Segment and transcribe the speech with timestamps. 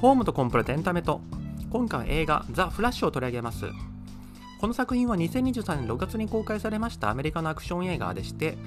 [0.00, 1.20] ホームとコンプラとエンタメと。
[1.70, 3.66] 今回映画「ザ・フラッシュ」を取り上げます。
[4.60, 8.58] この作品は2023年6月に公開されましたアメリカのアクション映画でして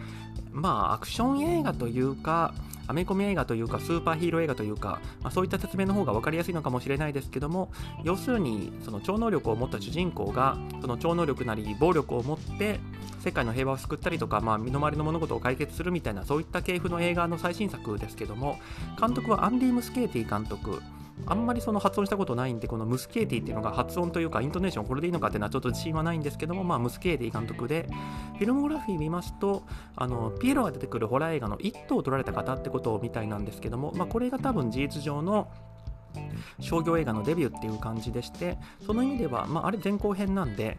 [0.52, 2.54] まあアクション映画というか
[2.88, 7.72] アメコミ映画というかスーパーヒーロー映画というか、まあ、そういった説明の方が分かりやすいのかもしれないですけども
[8.04, 12.80] 要するにその超能力を持った主人公がその超能力なり暴力を持って
[13.20, 18.60] 世界の平和を救ったりとか、まあ、身の回りの物事を解決するみたいなそういった系譜の映画の最新作ですけども
[19.00, 20.82] 監督はアンディ・ムスケーティ監督。
[21.26, 27.88] あんまりその発音したことないんで、このムスケーティっていうのが発音というか、イントネーションこれでいいのかっていうのはちょっと自信はないんですけども、まあ、ムスケーティ監督で、
[28.38, 29.64] フィルモグラフィー見ますと、
[29.96, 35.48] あのピエロが出てくるホラー映画の「イット!」を撮られた方ってことみたいなんですけども、まあ、これが多分事実上の
[36.60, 40.78] 商業映画のデビューっていう感じでしてその意味では、まあ、あれ前後編なんで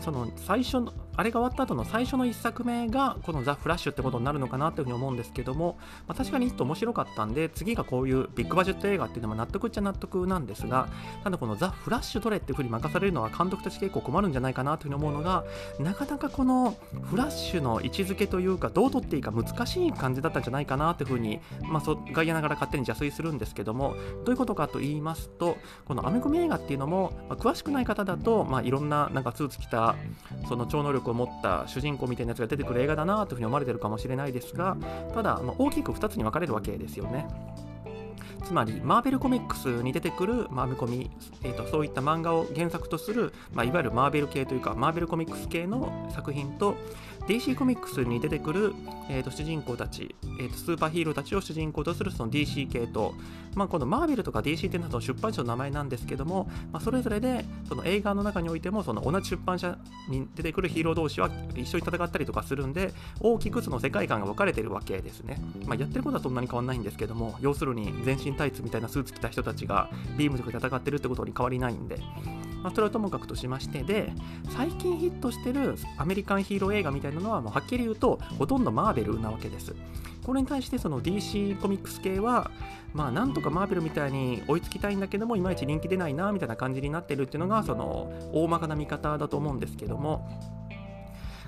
[0.00, 5.76] その最初のあれが終わった後の最初の1作目がこのザ・フラッシュってことになるのかなというふうに思うんですけども、
[6.08, 10.88] まあ、確かにちょっと面白かったんで次がこういうビッグバジェット映画っていうのも納得っちゃ納得なんですが
[11.22, 15.44] ただこのザ・フラッシュ撮れっていうふうに任されるのは監督として結構困るんじゃないかなというふうに思うのが
[15.78, 29.94] なかなかこのフラッシュの位置づけというかどう撮っていいか難しい感じだったんじゃないかなというふうに、まあ、そ外野ながら勝手に邪推するんですけどもどういうこととかと言いますとこのアメコミ映画っていうのも、まあ、詳しくない方だと、まあ、いろんななんかスーツ着た
[30.48, 34.76] その超能力を持った主人公みたいなやつが出てくる映画だなというふうに思われてるかもしれないですが
[35.14, 37.28] ただ、まあ、大きく2つに分かれるわけですよね。
[38.44, 41.08] つまりマーベルコミックスに出てくるマーベコミ、
[41.44, 46.74] えーと、そういった漫画を原作とする、まあ、いわゆるマーベル系というかマーベルコミックス系の作品と
[47.30, 48.74] DC コミックスに出てくる、
[49.08, 53.14] えーと、主人公たち、えーと、スーパーヒーローたちを主人公とするその DC 系と、
[53.54, 59.78] まあ、このマーベルとか DC っていうのは出版社の名前なんですけども、まあ、それぞれでその映画の中においてもその同じ出版社
[60.08, 72.00] に出てくるヒーロー同士は一緒に戦ったりとかするんで大きくその世界観が分かれてるわけですね、まあ、やってることはそんなに変わんないんですけども要するに全身タイツみたいなスーツ着た人たちがビームとか戦ってるってことに変わりないんで。
[72.62, 74.12] まあ、それはともかくとしましてで
[74.50, 79.74] 最近ヒットしてるアメリカンヒーロー映画みたいなのはもうはっきり言うとほとんどマーベルなわけです。
[80.24, 82.50] これに対してその DC コミックス系は
[82.92, 90.28] まあなんとかマーベルみたいに追いつきたいんだけどもいまいち人気出ないなみたいな感じになってるっていうのがその大まかな見方だと思うんですけども。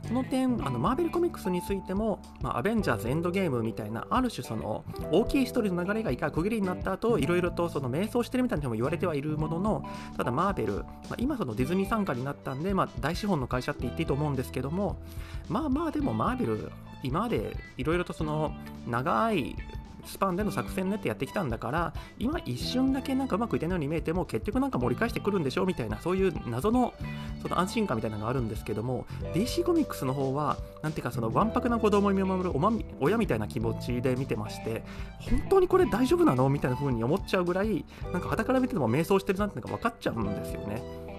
[0.09, 9.85] この点あのマーベルコミックスについても、まあ、アベンジャーズエンドゲームみたいなある種その大きいストーリーの流れが一回区切りになった後いろいろとその迷走してるみたいなのも言われてはいるものの
[10.17, 14.97] ただマーベル、まあ、今そのディズニー参加になったんで、まあ、大資本の会社って言っていいと思うんですけども
[15.49, 16.71] まあまあでもマーベル
[17.03, 18.55] 今までいろいろとその
[18.87, 19.57] 長い
[20.05, 26.95] スパンでの作戦ねってやってきたんだから今一瞬だけなんかうまくいってないように見えても結局なんか盛り返してくるんでしょみたいなそういう謎の
[27.41, 34.83] その安心感みたいなのがあるんですけども DC コミックスの方はなんていうかそのわんぱくな子供を見守るおまみ親みたいな気持ちで見てまして
[35.19, 36.49] 本当にこれ大丈夫なの？
[36.49, 41.12] みたいな風に思っちゃうぐらいなんか傍から見てても迷走してるなってのが分かっちゃうんですよね。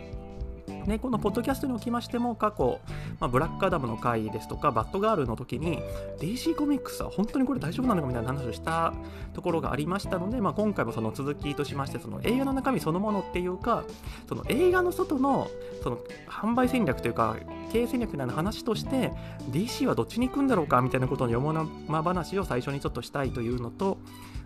[0.67, 2.79] ね、このポッドキャストにおきましても過去、
[3.19, 5.81] まあ、ブラックアダムの回ですとかバッドガールの時に
[6.19, 8.93] DC コミックスは本当にこれ大丈夫なのかみたいな話をした
[9.33, 13.85] ところがありましたので、まあ、今回もその続きとしましてその映画の中身そのものっていうか
[14.27, 15.49] その映画の外の
[15.81, 17.37] その販売戦略というか
[17.71, 19.11] 経営戦略みたいな話として
[19.51, 21.65] DC はどっちに行くんだろうかみたいなことのよもな
[22.03, 23.97] 話を最初にちょっとしたいというのと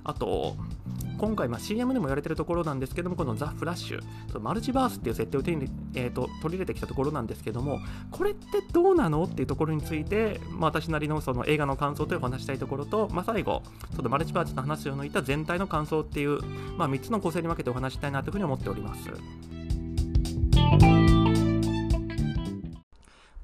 [0.04, 0.56] あと
[1.18, 7.80] 今回、ま、CM でも言われてるところなんですけども、このザ・フラッシュ、マルチバースっていう設定を手に、えーと、取り入れてきたところなんですけども、
[8.12, 13.64] これってどうなのっていうところについて、まあ、私なりのその映画の感想というお話したいところと、まあ、最後、
[13.96, 16.42] そのマルチバースの話を抜いた全体の感想っていう、
[16.78, 19.10] まあ、3つの構成に分けてお話したいなというふうに思っております。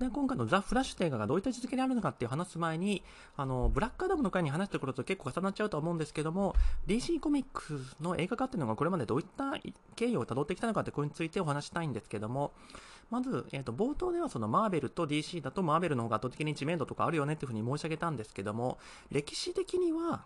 [0.03, 3.03] で今回のザ・フラッシュ映画がどういった位置づけにあるのかっていう話す前に、
[3.38, 6.56] あの、ブラックアダムの回に話してくると結構重なっちゃうと思うんですけども、
[6.88, 9.53] DC コミックスの映画化っていうのがこれまでどういった
[9.96, 12.52] 経緯をたどってきたのかってこれについてお話したいんですけども、
[13.09, 18.78] まず、えー、と冒頭ではそのマーベルと DC だとマーベルの方が圧倒的に知名度とかあるよねっていうふうに申し上げたんですけども、
[19.12, 20.25] 歴史的には、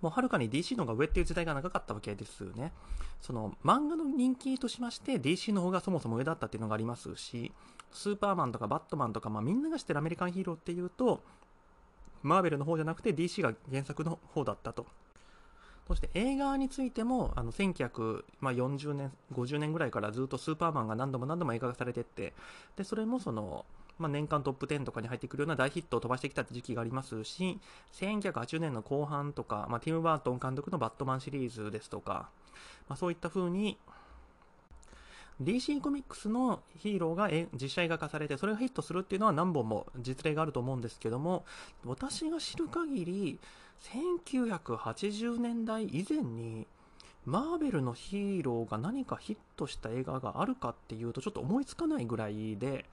[0.00, 2.72] もうはるかに DC の方が上っていう時代が長かったわけですよね。
[3.20, 7.52] その漫画の人気としまして DC の方がそもそも上だったっていうのがありますし、
[7.92, 11.22] スーパーマンとかバットマンとか、まあ、みんなが知ってるアメリカンヒーローっていうと、
[12.22, 14.86] マーベルの方じゃなくて DC が原作の方だったと。
[15.90, 22.32] そして映画についても、あの1940年、50年ぐらいからずっとスーパーマンが何度も何度も映画化されてって、
[22.76, 23.64] で、それもその、
[23.98, 27.58] まあ、年間トップ10とかに入ってくるような大ヒットを飛ばしてきた時期がありますし、
[27.94, 32.30] 1980年の後半とか、まあ、ティム・バートン監督のバットマンシリーズですとか、
[32.88, 33.76] まあ、そういった風に、
[35.42, 41.44] DC コミックスのヒーローが実写映画化されて、それがヒットするっていうのは何本も実例があると思うんですけども、
[41.84, 43.38] 私が知る限り、
[43.80, 46.66] 1980年代以前に、
[47.24, 52.84] マーベルのヒーローが何かヒットした映画があるかっていうとちょっと思いつかないぐらいで、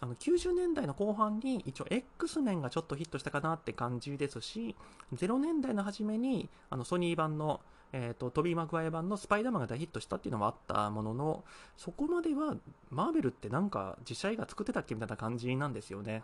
[0.00, 4.76] あの90年代の後半に一応 X メンがちょっとヒットしたかなって感じですし、
[5.14, 7.60] 0年代の初めにあのソニー版の、
[7.92, 11.44] えーと、トビー・マグワイア版のスパイダーマンが大ヒットしたっていうのもあったものの、
[11.76, 12.56] そこまでは
[12.90, 16.22] マーベルってなんか実写映画作ってたっけみたいな感じなんですよね。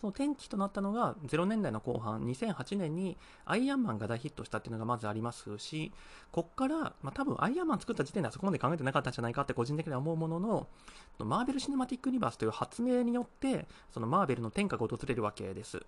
[0.00, 3.16] その転機となったのが0年代の後半、2008年に
[3.46, 5.92] アイアンマンが大ヒットしたっていうのがまずありますし、
[6.32, 10.66] こっから、まあ、多分アイアンマン作った時点ではそこまで考えてなかったんじゃないかって個人的には思うものの、
[11.20, 15.80] マーベル・シネマティック・ユニバースという発明によって、そのマーベルの天下が訪れるわけです。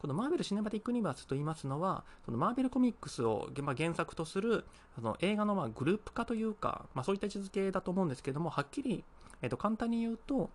[0.00, 4.64] このマーベル・シネマティック・ユニバースと言いますのは、そのマーベルコミックスを、まあ、原作とする
[4.94, 9.04] その映画のまあグループ化というか、まあ、そういった位置づけだと思うんですけども、はっきり、
[9.42, 10.50] えー、と簡単に言うと、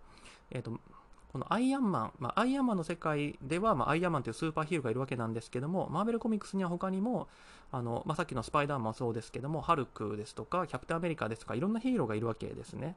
[0.50, 0.78] えーと
[1.32, 7.28] このアイアンマン、まあ、アイアンマンの世界では、まあ、アイアンマンというスーパーヒーローがいるわけなんですけども、マーベルコミックスには他にも、
[7.70, 12.96] あのまあ、さっきのスパイダーマンもそうですけども、ハルクですとか、キャプテンアメリカですとか、いろんなヒーローがいるわけですね。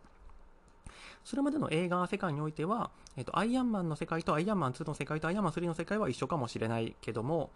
[1.23, 7.51] それまでの映画世界においては、えっと、アイアンマンの世界とアイアンマン2の世界とアイアンマン3の世界は一緒かもしれないけども、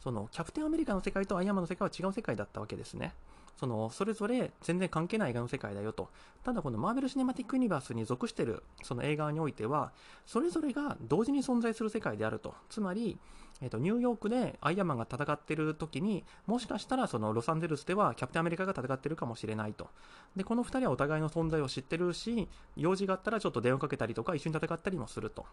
[0.00, 3.12] そのキャプテンアメリカの世界とアイアンマンの世界は違う世界だったわけですね。
[3.58, 6.08] そのそれぞれ全然関係ない映画の世界だよと。
[6.44, 9.90] ただこのマーベル・シネマティック・ユニバースに属しているその映画においては、
[10.26, 12.54] それぞれが同時に存在する世界であると。
[12.68, 13.18] つまり、
[13.60, 19.88] えーと、ニューヨークでアイアンマンが戦ってる時にもしかしたらそのロサンゼルスではキャプテンアメリカが戦ってるかもしれないと。
[20.36, 25.46] でこの2人はお互いの存在を知ってるし用事があったらちょっと電話かけたりとか一緒に戦ったりもすると。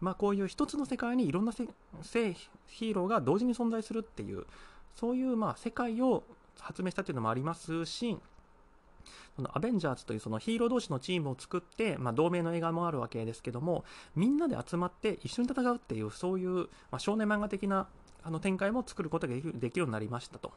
[0.00, 4.46] まあこういう一つの世界にいろんなヒーローが同時に存在するっていう
[4.96, 6.24] そういうまあ世界を
[6.58, 8.18] 発明したっていうのもありますし、
[9.36, 13.84] そのアベンジャーズというそのヒーロー同士のチームを作って、まあ、同名の映画もあるわけですけども、
[14.14, 16.54] みんなで集まって一緒に戦うっていう、そういう、
[16.90, 17.88] まあ、少年漫画的な
[18.22, 20.52] あの展開も作ることができるようになりましたと。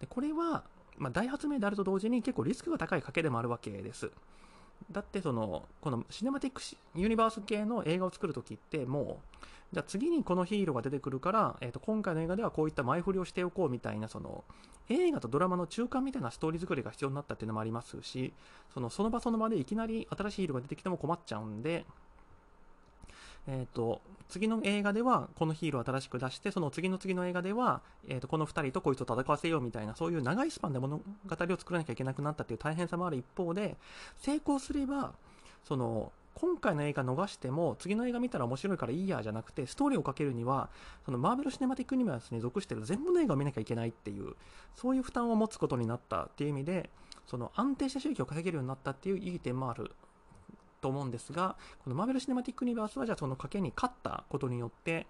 [0.00, 0.64] でこれは、
[0.98, 4.10] まあ、大発明であると同時に結構リスクが高い賭けでもあるわけです。
[4.90, 6.62] だってその、このシネマティック
[6.94, 14.44] ユニバース系の映画を作るときってもう、じゃあ次にこのヒーローが出てくるから、えー、と今回の映画ではこういった前振りをしておこうみたいなその
[14.88, 18.32] 映画とドラマの中間みたいなストーリー作りが必要になったっていうのもありますし
[18.72, 21.84] そのその場その場でいきなり新しいヒーローが出てきても困っちゃうんで、
[23.48, 33.76] えーと、次の映画ではこのヒーローを新しく出してその次の次の映画では、えーとこの2人とこいつを戦わせようみたいなそういう長いスパンで物語を作らなきゃいけなくなったっていう大変さもある一方で
[34.18, 35.14] 成功すれば
[35.64, 40.68] その今回の映画逃しても次の映画見たら面白いからいいやじゃなくてストーリーをかけるには
[41.06, 44.34] そのマーベル・シネマティック・ユニバースに属してる全部の映画を見なきゃいけないっていう
[44.74, 46.90] そういう負担を持つことになったっていう意味で
[47.26, 49.92] その安定した収益を稼げるようになったっていういい点もある
[50.82, 55.06] と思うんですがこのマーベル・シネマティック・ユニバースはじゃあその賭けに勝ったことによって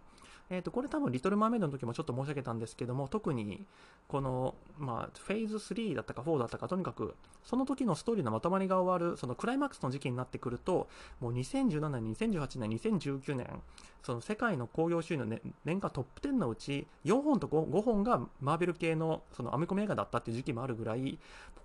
[0.49, 3.67] えっ、ー、と、これ多分、リトル・マーメイドの時もちょっと申し上げたんですけども、特に、
[4.07, 10.89] この、まあ、フェーズ3だったか4だったか、とにかく、その時のストーリーのまとまりが終わる、そのクライマックスの時期になってくると、
[11.21, 13.63] もう2017年、2018年、2019年、
[14.05, 21.19] その世界の興行収入の、ね、年間トップ10のうち、4本と 5, 5本がマーベル系の、そのアメコミ映画だったっていう時期もあるぐらい、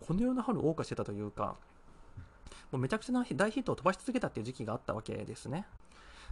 [0.07, 1.55] このような春を謳歌してたというか、
[2.71, 5.65] もうめちゃくちゃな大ヒットを飛ばし続けたっていう時期があったわけですね。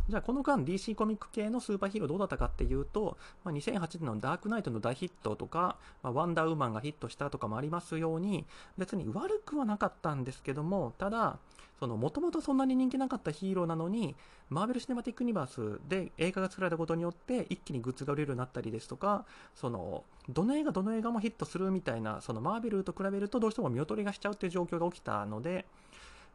[0.10, 8.48] じゃあこの間 DC コミック系のスーパーヒーローどうだったかっていうと、まあ、2008年のダークナイトの大ヒットとか、まあ、ワンダーウーマンがヒットしたとかもありますように、
[8.80, 11.38] 別に悪くはなかったんですけども、ただ、
[11.80, 14.16] その、もともとそんなに人気なかったヒーローなのに、
[14.50, 25.66] マーベル・シネマティック・ユニバースで映画が作られたことによって、一気にグッズが売れるようになったりですとか、その、どの映画どの映画もヒットするみたいな、そのマーベルと比べるとどうしても見劣りがしちゃうっていう状況が起きたので、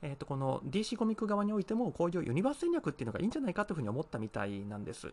[0.02, 5.12] えー、とこの DC コミック側においてもこういうユニバース戦略っていうのがいいんじゃないかというふうに思ったみたいなんです。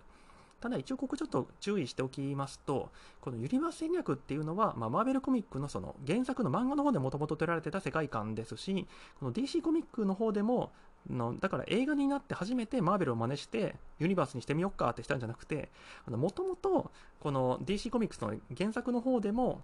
[0.61, 8.87] ただ一応ここちょっと注意しておきますと、このユニバース戦略っていうのは、まあ、マーベルコミックのその原作の漫画の方でもともと取られてた世界観ですし、
[9.19, 10.71] この DC コミックの方でも、
[11.09, 15.69] のだから映画になって初めてマーベルを真似してユニバースにしてみよっかってしたんじゃなくて、
[16.07, 19.63] もともとこの DC コミックスの原作の方でも、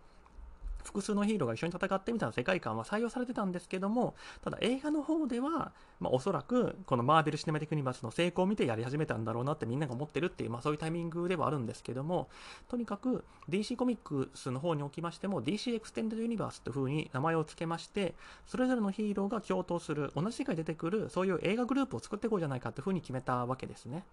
[0.87, 12.29] 複数のヒーローが一緒に戦ってみたいな世界観は採用されてたんですけども、ただ映画の方では、まあ、おそらくこのマーベル・シネマティック・ユニバースの成功を見てやり始めたんだろうなってみんなが思ってるっていう、まあ、そういうタイミングではあるんですけども、
[12.69, 18.15] とにかく DC コミックスの方におきましても DC エクステンデッド・ユニバースという風に名前を付けまして、
[18.45, 24.03] それぞれのヒーローが共闘する、同じ世界に出てくる、そういう映画グループを作っていこうじゃないかという風に決めたわけですね。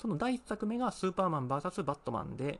[0.00, 2.58] その第1作目がスーパーマン VS バットマンで、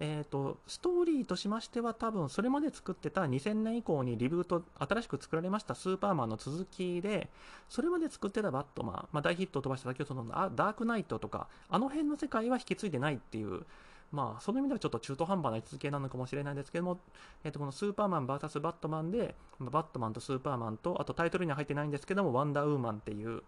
[0.00, 7.28] えーと、ストーリーとしましては多分それまで作ってた2000年以降にリブート新しく作られましたスーパーマンの続きで
[7.68, 13.64] それまで作ってたバットマン、まあ、大ヒットを飛ばした先ほどのダークナイトとかあの辺の世界は引き継いでないっていう
[14.10, 16.98] まあ、その意味ではちょっと中途半端な位置づけなのかもしれないですけども、
[17.44, 23.42] え、ー、と、このスーパーマン VS バットマンで、バットマンとスーパーマンと、あとタイトルには入ってないんですけども、ワンダーウーマンっていう、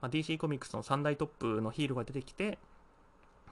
[0.00, 2.58] まあ、DC コミックスの3大トップのヒーローが出てきて、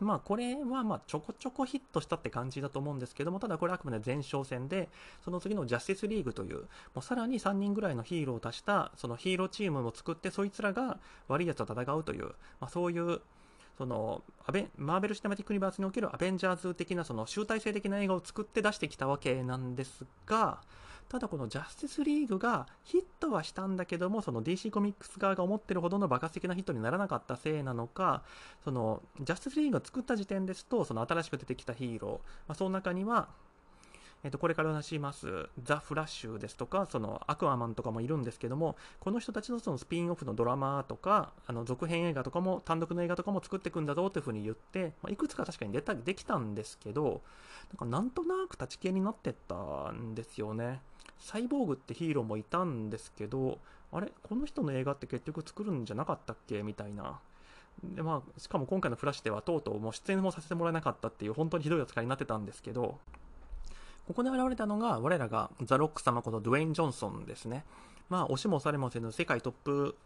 [0.00, 4.88] まあこれはまちょこちょこヒットしたって感じだと思うんですけども、ただこれあくまで前哨戦で、
[5.24, 10.98] その次のジャスティスリーグという、もうさらに3人ぐらいのヒーローを足したそのヒーローチームを作って、そいつらが
[11.28, 12.26] 悪い奴と戦うという、
[12.60, 13.20] まあそういう
[13.78, 20.60] そのアベマーベル・シネマティック・ユニバースにおけるアベンジャーズ的なその集大成的な映画を作って出してきたわけなんですが、
[21.08, 28.22] ただこのジャスティスリーグがヒットはしたんだけども、その DC コミックス側が思ってるほどの爆発的なヒットにならなかったせいなのか、
[28.64, 32.18] そのジャスティスリーグが作った時点ですと、その新しく出てきたヒーロー、ま
[32.48, 33.28] あ、その中には、
[34.24, 47.20] えっと、これから話します、ザ・フラッシュですとか、そのアクアマンとかもいるんですけども、この人たちのそのスピンオフのドラマとか、あの続編映画とかも、単独の映画とかも作っていくんだぞというふうに言って、まあ、いくつか確かに出たできたんですけど、
[47.70, 50.80] なんかなんとなく立ち消えになってったんですよね。
[51.18, 53.58] サイボーグってヒーローもいたんですけど、
[53.92, 54.12] あれ？
[54.22, 56.62] この人の映画って結局作るんじゃなかったっけ？
[56.62, 57.18] みたいな。
[57.82, 62.98] でまあ、しかも今回のフラッシュではとうとうもう出演もさせてもらえなかったっていう本当にひどい扱いになってたんですけど、
[64.06, 67.64] ここで現れたのが、我らがザ・ロック様ことドウェイン・ジョンソンですね。
[68.08, 69.96] まあ、押しも押されもせぬ世界トップ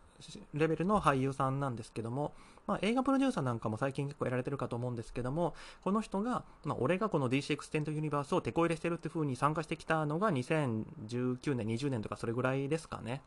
[0.54, 2.32] レベルの俳優さんなんですけども、
[2.66, 13.22] まあ、映画プロデューサーなんかも最近結構やられてるかと思うんですけども、この人が、まあ、俺がこの DC エクステンデッドユニバースをテコ入れしてるっていう風に参加してきたのが2019年、20年とかそれぐらいですかね。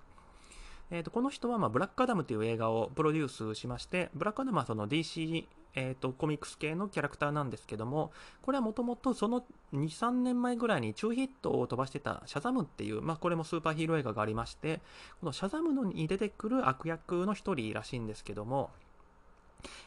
[0.92, 14.82] えーと、この人は、まあ、ブラックアダムという映画をプロデュースしまして、ブラックアダムはその DC、えーと、コミックス系のキャラクターなんですけども、これはもともとその2、3年前ぐらいに中ヒットを飛ばしてたシャザムっていう、まあ、これもスーパーヒーロー映画がありまして、
[15.22, 18.70] このシャザムに出てくる悪役の一人らしいんですけども、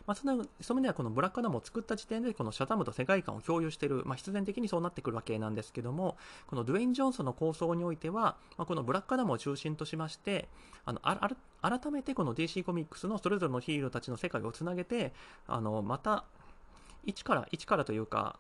[0.07, 6.16] まあ、そのその意味ではこのブラックアダムを作った時点でこのシャザムと世界観を共有している、まあ、必然的にそうなってくるわけなんですけども、
[6.47, 10.49] このドゥエイン・ジョンソンの構想においては、まあ、このブラックアダムを中心としまして、
[10.85, 11.31] あのあ
[11.62, 15.12] 改めてこの DC コミックスのそれぞれのヒーローたちの世界をつなげて、
[15.47, 16.25] あのまた
[17.07, 18.38] 一から、一からというか、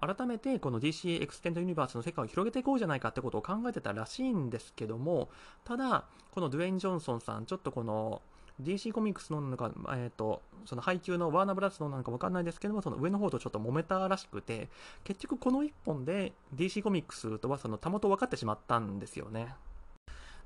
[0.00, 5.28] 改めてこの DC エクステンデッドユニバースの世界を広げていこうじゃないかってことを考えてたらしいんですけども、
[5.64, 8.22] ただ、このドゥエイン・ジョンソンさん、ちょっとこの
[8.62, 14.68] DC コミックスのなのか、えっ、ー、と、その配給のワーナーブラザースのなのかわかんないですけども、その上の方とちょっと揉めたらしくて、
[15.04, 19.54] 結局この1本で DC コミックスとはそのたもと分かってしまったんですよね。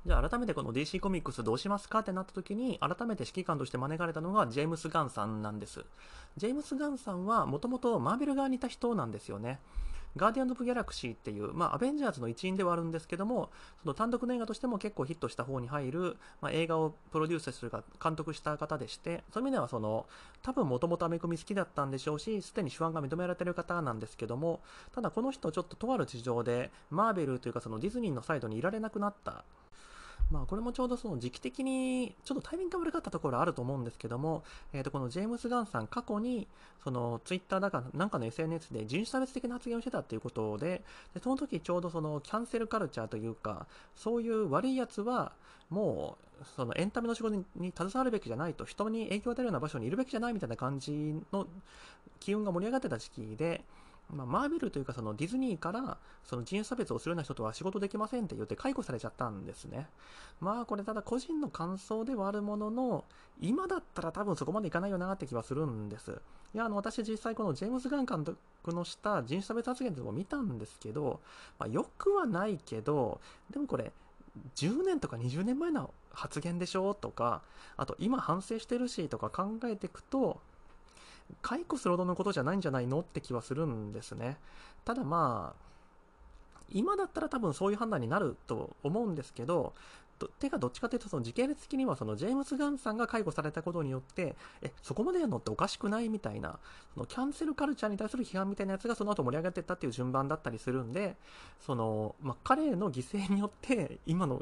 [0.05, 5.83] じゃあ改めてこの DC コミックスどうしますかってなった時に、改めて指揮官として招かれたのがジェームス・ガンさんなんです。
[6.37, 9.59] ジェームス・ガンさんはもともとマーベル側にいた人なんですよね。
[10.17, 13.49] ガーディアンズ・オブ・ギャラクシーっていう、まあ、アベンジャーズの一員ではあるんですけども、
[13.81, 20.05] その単独の映画としても結構ヒットした方に入る、まあ、映画をプロデュースするか監督した方でして、そういう意味ではその、
[20.41, 24.61] 多分もともとアメコミ好きだったんでしょうし、すでに手腕が認められてる方なんですけども、
[24.93, 29.43] ただこの人ちょっととある事情で、マーベルというかそのディズニーのサイドにいられなくなった。
[30.31, 36.47] まあ、これもちょうどその時期的にちょっとタイミングが悪かったところあると思うんですけども、えっ、ー、と、このジェームス・ガンさん過去に、
[36.83, 45.33] そのツイッターだかなんかの SNS で人種差別的な発言をしてたっていうことで、でその時ちょうどそのキャンセルカルチャーというか、そういう悪いやつは
[45.69, 51.47] もう、そのエンタメの仕事に携わるべきじゃないと、人に影響を与えるような場所にいるべきじゃないみたいな感じの
[52.19, 53.63] 機運が盛り上がってた時期で、
[54.13, 59.87] まあ、マーベルというかそのディズニーからその人種差別をするような人とは仕事できませんって言って解雇されちゃったんですね。
[60.39, 63.05] まあこれただ個人の感想ではあるものの、
[63.41, 66.21] 今だったら多分そこまでいかないよなって気はするんです。
[66.53, 71.19] いや、あの私実際このジェームズ・ガン監督のした人種差別発言でも見たんですけど、
[71.59, 73.19] まあ、よくはないけど、
[73.51, 73.91] でもこれ、
[74.55, 77.41] 10年とか20年前の発言でしょとか、
[77.77, 80.39] あと今反省してるしとか考えていくと、
[81.41, 84.37] 解雇するほどのことじゃないんじゃないのって気はするんですね。
[84.83, 89.73] ただまあ、今だったら多分そういう判断になると思うんですけど、
[90.39, 96.57] てかどっちかというとその時系列的にはそのジェームス・ガンさんが解雇されたことによってえそこまでやるのっておかしくないみたいな
[96.93, 101.15] そのキャンセルカルチャーに対する批判みたいなやつがその後盛り上がっていったっていう順番だったりするんで
[101.65, 104.41] その、まあ、彼の犠牲によって今の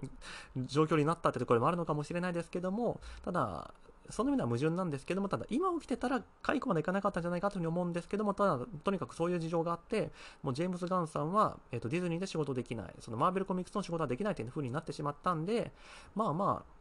[0.67, 3.71] 状況になったってところもあるのかもしれないですけどもただ
[4.09, 15.71] その意味では矛盾なんですけども、ただ今起きてたら解雇までいかなかったんじゃないかというふうに思うんですけども、ただとにかくそういう事情があって、もうジェームズ・ガンさんは、えーと、ディズニーで仕事できない、そのマーベルコミックスの仕事はできないというふうになってしまったんで、
[16.15, 16.73] まあまあ、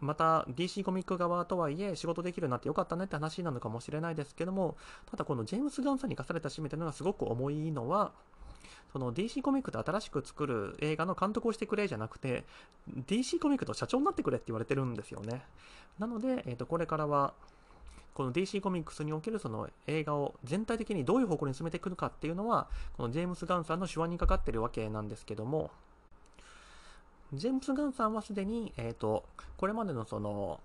[0.00, 4.76] また DC コミック側とはいえ仕事できるようになってよかったねって話なのかもしれないですけども、
[5.10, 8.12] ただこのジェームズ・ガンさんに課された使命というのがすごく重いのは、
[8.92, 12.44] その DC コミックで新しく作る映画の監督をしてくれじゃなくて、
[13.06, 15.42] DC コミックの社長になってくれって言われてるんですよね。
[15.98, 17.34] なので、えー、とこれからは、
[18.14, 25.70] この DC コミックスにおけるその映画を全体的にどういう方向に進めてくのかっていうのは、このジェームス・ガンさんの手腕にかかってるわけなんですけども、
[27.32, 29.24] ジェームス・ガンさんはすでに、えっ、ー、と、
[29.56, 30.60] これまでのその、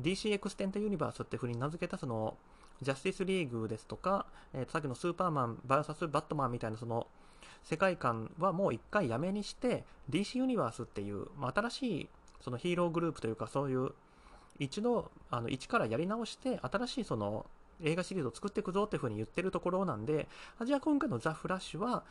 [0.00, 2.36] DC エクステンデッドユニバースってふうに名付けたその、
[2.82, 7.06] ジャスティスリーグですとか、えー、さっきのスーパーマン VS バットマンみたいなその
[7.68, 12.08] 世界観はもう一回やめにして DC ユニバースっていう、まあ、新しい
[12.40, 13.90] そのヒーローグループというかそういう
[14.60, 17.44] 一度あの一からやり直して新しいその
[17.82, 20.28] 映画シリーズを作っていくぞっていうふうに言ってるところなんで、
[20.64, 22.04] じゃあ今回のザ・フラッシュは、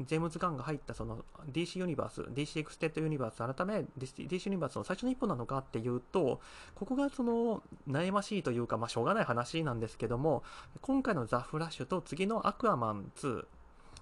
[0.00, 6.40] ジェームズ・ガンが入ったその DC ユニバース、DC エクステンデッドユニバース、改め DC ユニバースの最初の一歩なのかっていうと、
[6.74, 10.42] ここがその悩ましいというか、まあしょうがない話なんですけども、
[10.80, 13.44] 今回のザ・フラッシュと次のアクアマン2、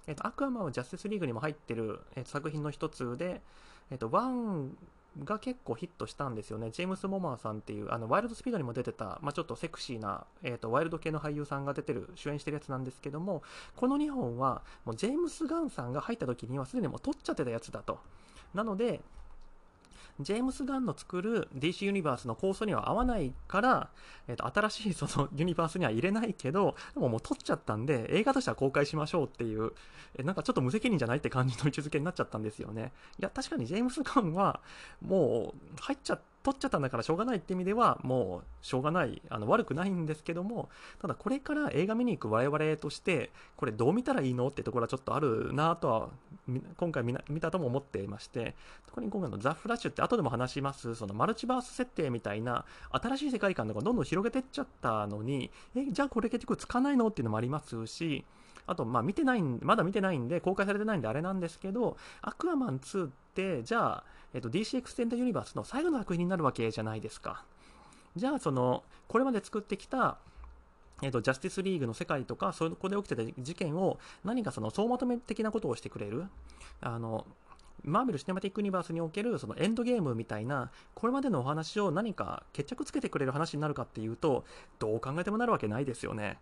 [0.07, 3.41] えっと、アクアマはジャスティスリーグにも入ってる、えー、作品の一つで、
[3.91, 4.69] えっと、1
[5.23, 6.71] が結構ヒットしたんですよね。
[6.71, 13.43] ジェームス・モマーさんっていう、あの、ワイルドスピードにも出てた、まあ、ちょっとセクシーな、えっ、ー、と、ワイルド系の俳優さんが出てる、主演してるやつなんですけども、
[13.75, 17.99] この2本は、もうジェームス・ガンさんが入った時にはすでにもう撮っちゃってたやつだと。
[18.53, 19.01] なので、
[20.19, 23.89] ジェームス・ガンの作る DC ユニバースの構想には合わないから、
[24.27, 29.73] えっ、と、新しい そのユニバースには入れないけど、でももう撮っちゃったんで、映画としては公開しましょうっていう、
[30.17, 32.91] えなんかちょっと無責任じゃないって感じの位置づけになっちゃったんですよね。
[33.19, 34.59] いや、確かにジェームス・ガンは、
[35.01, 40.69] もう、入っちゃっ取っちゃったんだからしょうがないって意味ではもうしょうがないあの悪くないんですけども
[41.01, 46.09] ただこれから映画見に行く我々としてこれどう見たらいいのってところはちょっとあるなとは
[46.77, 48.55] 今回見たとも思っていまして
[48.87, 58.25] 特に今回のザ・フラッシュって後でも話しますそのマルチバース設定みたいな新しい世界観とかどんどん広げてっちゃったのにえじゃあこれ結局つかないのっていうのもありますし
[58.67, 67.43] あと、まあ見てない、まだ見てないんで、公開されてないんであれなんですけど、アクアマン2って、じゃあ、えっと、DC エクステンドユニバースの最後の作品になるわけじゃないですか。
[68.15, 70.17] じゃあ、その、これまで作ってきた、
[71.01, 76.25] えっと、ジャスティスリーグの世界とか、そこで起きてた事件を、何かその総まとめ的なことをしてくれる。
[76.81, 77.25] あの、
[77.83, 84.45] マーベル・シネマティック・ユニバースにおけるそのエンドゲームみたいな、これまでのお話を何か決着つけてくれる話になるかっていうと、
[84.79, 86.37] どう考えてもなるわけないですよね。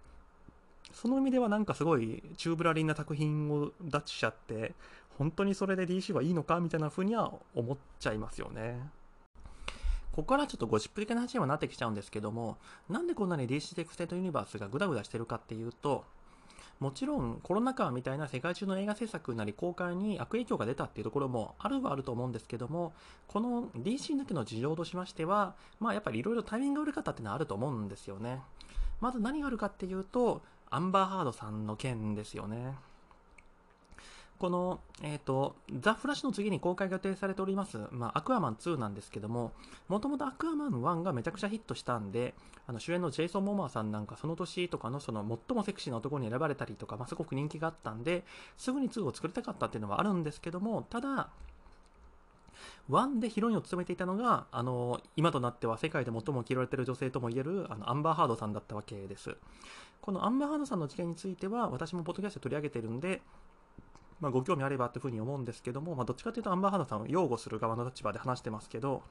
[0.91, 4.73] その意味ではなんかすごいチューブラリンな作品を出しちゃって、
[5.17, 8.89] 本当にそれで DC はいいのかみたいな風には思っちゃいますよね。
[10.19, 12.57] ここからちょっとゴシップ的な話にはなってきちゃうんですけども、
[12.89, 16.03] なんでこんなに DC テクステントユニバースがグダグダしてるかっていうと、
[16.81, 22.91] もちろんコロナ禍みたいな世界中の映画制作なり公開に悪影響が出たっていうところもあるはあると思うんですけども、
[23.29, 28.41] この DC だけの事情としましては、まあやっぱりいろいろタイミングが悪かったっていうのはあると思うんですよね。
[28.99, 32.75] まず何があるかっていうと、アンバーハードさんの件ですよね。
[34.39, 39.51] この、えっ、ー、と、ザ・フラッシュの次に公開が予定されております、まあ、アクアマン2なんですけども、
[39.89, 42.33] もともとアクアマン1がめちゃくちゃヒットしたんで、
[42.65, 48.23] あの主演のジェイソン・モーマーさんなんかその年とかのその最もセクシーな男に選ばれたりとか、まあ、すごく人気があったんで、
[48.57, 51.29] すぐに2を作りたかったっていうのはあるんですけども、ただ、
[52.89, 59.35] 1でヒロインを務めていたのが、あの、今となっては世界で最も嫌われている女性ともいえる、あの、アンバーハードさんだったわけです。
[60.01, 63.21] このアンバーハードさんの事件については、私もポッドキャストで取り上げてるんで、
[64.19, 69.03] まあ、ご興味あればというふうに思うんですけども、まあ、どっちかというとアンバーハードさんを擁護する側の立場で話してますけど、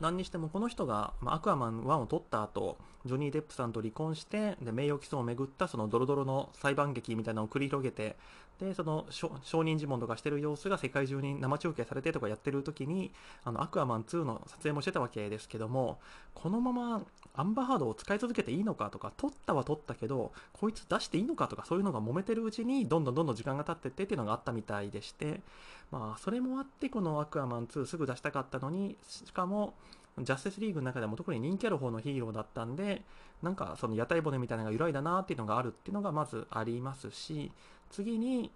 [0.00, 8.16] 何にしてもこの人が、まあ、アクアマン1を撮った後、ジョニー・デップさんと離婚して、で、名誉毀損をめぐったそのドロドロの裁判劇みたいなのを繰り広げて、
[8.58, 13.12] で、その証人尋問とかしてる様子が世界中に生中継されてとかやってる時に、
[13.44, 15.98] あの、アクアマン2の撮影もしてたわけですけども、
[16.34, 17.02] このまま
[17.34, 25.40] アンバーハードを使い続けていいのかとか、撮ったは撮ったけど、こいつ出していいのかとか、そういうのが揉めてるうちに、どんどんどんどん時間が経ってってっていうのがあったみたいでして、
[25.90, 29.74] まあ、それもあって、このアクアマン2すぐ出したかったのに、しかも、
[30.18, 33.02] ジャスティスリーグの中でも特に人気ある方のヒーローだったんで、
[33.42, 37.50] なんかその屋台骨みたいなのが揺らいだなっていうのがあるっていうのがまずありますし、
[37.90, 38.50] 次に、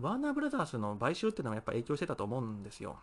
[0.00, 2.96] ワーナーブラザースの買収っていうのがやっぱ影響してたと思うんですよ。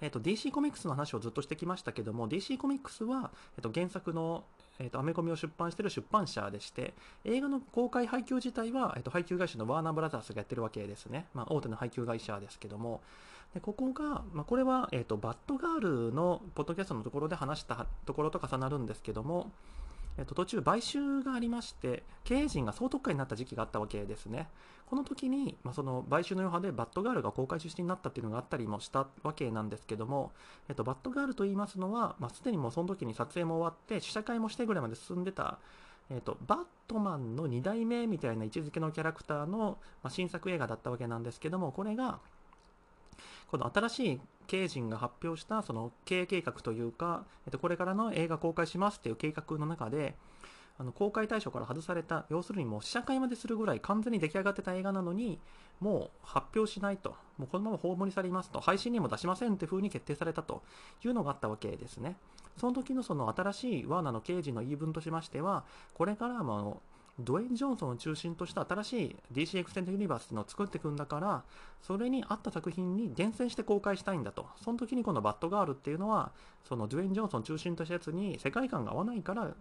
[0.00, 4.44] えっ、と、DC コミックスの話をずっとしてきましたけども、DC コミックスは、えっ、と、原作の、
[4.78, 11.26] えっ、と、アメコミを出版している出版社でして、映画の公開配給自体は、えっ、と、配給会社のワーナーブラザースがやってるわけですね。
[11.34, 13.02] まあ、大手の配給会社ですけども、
[13.52, 19.52] でここが、まあ、これは、えっ、と、バッドガールのポッドキャストのところで話したところと重なるんですけども、
[20.16, 24.48] えっと、途中買収がありまして、経営陣が総特化になった時期があったわけですね。
[24.86, 30.32] この時に、まあ、その買収の余波でバッドガールが公開出身になったっていうのがあったりもしたわけなんですけども、
[30.68, 35.58] えっと、バッドガールと言いますのは、まあ、すでにもうその時に撮影も終わって、試写会もしてぐらいまで進んでた、
[36.10, 42.20] えっと、バットマンの2代目みたいな位置づけのキャラクターの、まあ、新作映画だったわけなんですけども、これが、
[43.50, 50.14] この新しい経営陣が発表したその経営計画というか、えっと、これからの映画公開しますっていう計画の中で、
[50.76, 55.38] あの公開対象から外された、要するにもう試写会までするぐらい完全に出来上がってた映画なのに、
[55.80, 60.62] もう発表しないと、もうこのまま葬り去りますと、配信にも出しませんって風に決定されたと
[61.04, 62.16] いうのがあったわけですね。
[62.56, 66.82] その時のその新しいワーナの刑事の言い分としましては、これからも
[67.20, 71.44] ドウェイン・ジョンソンを中心とした新しい DC エクセントユニバースのを作っていくんだから、
[71.80, 74.46] それに合った作品に厳選して公開したいんだと。
[74.62, 76.32] その時にこのバッドガールっていうのは、
[76.68, 79.54] そのドゥエイン・ジョンソン中心としたやつに世界観が合わないから、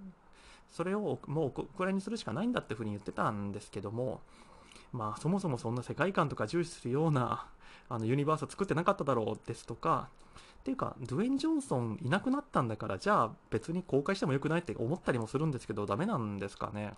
[0.72, 4.22] それをもうこれにするしかないんだっていうふうに言ってたんですけども、
[4.92, 7.46] まあそもそもそんな世界観とか重視するような
[7.90, 10.10] あのユニバースを作ってなかっただろうですとか、
[10.62, 16.94] っていうか、ドゥエイン・ジョンソンいなくなったんだから、じゃあ別に公開してもよくないって思ったりもするんですけど、ダメなんですかね？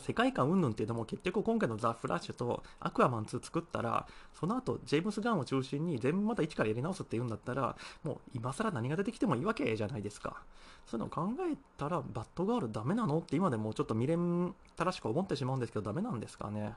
[0.00, 10.42] 世界観云々っていうのも結局今回のザ・フラッシュとアクアマン2作ったら、その後ジェームス・ガンを中心に全部また一からやり直すっていうんだったら、もう今更何が出てきてもいいわけじゃないですか。
[10.86, 16.74] そういうのを考えたら、バッドガールダメなのって今でもちょっと未練たらしく思ってしまうんですけど、ダメなんですかね。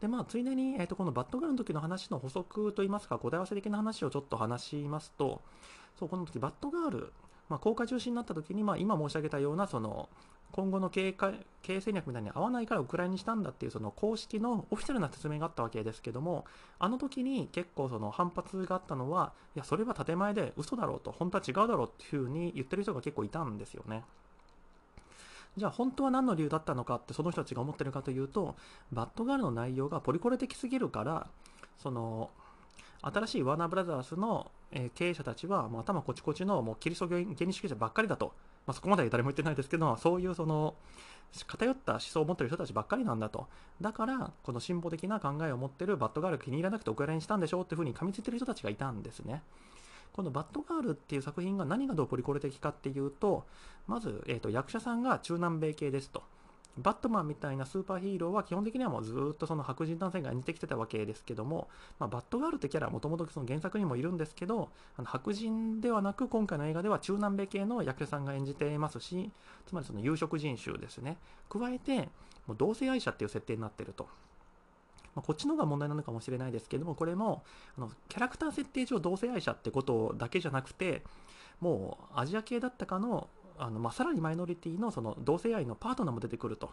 [0.00, 5.42] で、まあ、ついでに、えっ、ー、と、このバッドガールの時の話の補足といいますか、答え合わせ的な話をちょっと話しますと、
[5.98, 7.12] そう、この時、バッドガール、
[7.50, 10.08] まあ、公開中止になった時に、まあ、今申し上げたような、その、
[10.52, 16.44] 今後の経営戦略みたいに合わないからウクライナにしたんだっていうその公式のオフィシャルな説明があったわけですけども、
[16.78, 24.04] あの時に結構その反発があったのは、いや、それは建前で嘘だろうと、本当は違うだろうっていうふうに言ってる人が結構いたんですよね。
[25.56, 28.56] じゃあ本当は何の理由だったのかってその人たちが思ってるかというと、
[28.92, 31.26] バッドガールの内容がポリコレ的すぎるから、
[31.78, 32.30] その、
[33.02, 34.50] 新しいワーナーブラザースの
[34.94, 38.34] 経営者たちはもう頭こちこちのもうキリスト原理主義者ばっかりだと。
[38.66, 40.74] まあ、そこまで誰も言ってないですけど、そういうその、
[41.46, 43.46] 偏った思想を持ってる人たちばっかりなんだと。
[43.80, 49.42] だから、この進歩的な考えを持ってるバッドガール気に入らなくてお蔵にしたんでしょうっていうふうに噛みついてる人たちがいたんですね。
[50.12, 53.46] このバッドガールっていう作品が何がどうポリコレ的かっていうと、
[53.86, 56.22] まず、えーと役者さんが中南米系ですと。
[56.78, 69.30] バットマンみたいなスーパーヒーローは基本的にはもうずっとその白人男性が演じてきてたわけですけども、まあ、バットガールってキャラはもともとその原作にもいるんですけど、あの白人ではなく今回の映画では中南米系の役者さんが演じていますし、
[69.66, 71.18] つまりその有色人種ですね。
[71.48, 72.08] 加えて、
[72.46, 74.08] もう同性愛者っていう設定になってると。
[75.14, 77.42] まあ、こっちの方が問題なのかもしれないですけども、これも
[77.76, 81.02] あのキャラクター設定上同性愛者ってことだけじゃなくて、
[81.60, 83.28] もうアジア系だったかの
[83.62, 86.70] あのまあ、さらにマイノリティのその同性愛のパートナーも出てくると。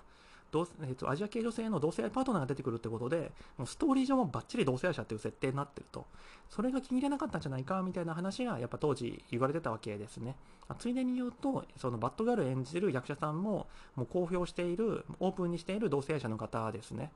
[0.50, 6.06] 同えーと、アジア系女性の同性愛パートナーが出てくるってことで、もうストーリー上もバッチリ同性愛者っていう設定になってると。
[6.50, 10.38] それが気に入れなかったんじゃないかみたいな話がやっぱ当時言われてたわけですね。
[10.70, 17.12] あついでに言うと、そのバッドガール演じる役者さんももう公表している、オープンにしている同性愛者の方ですね。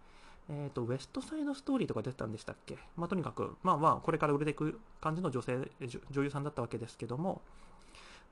[0.49, 2.77] えっ、ー、と、ウェストサイドストーリーとか出てたんでしたっけ？
[2.97, 5.71] まあ、とにかく、まあまあ、これから売れていく感じの女性、
[6.09, 7.41] 女優さんだったわけですけども、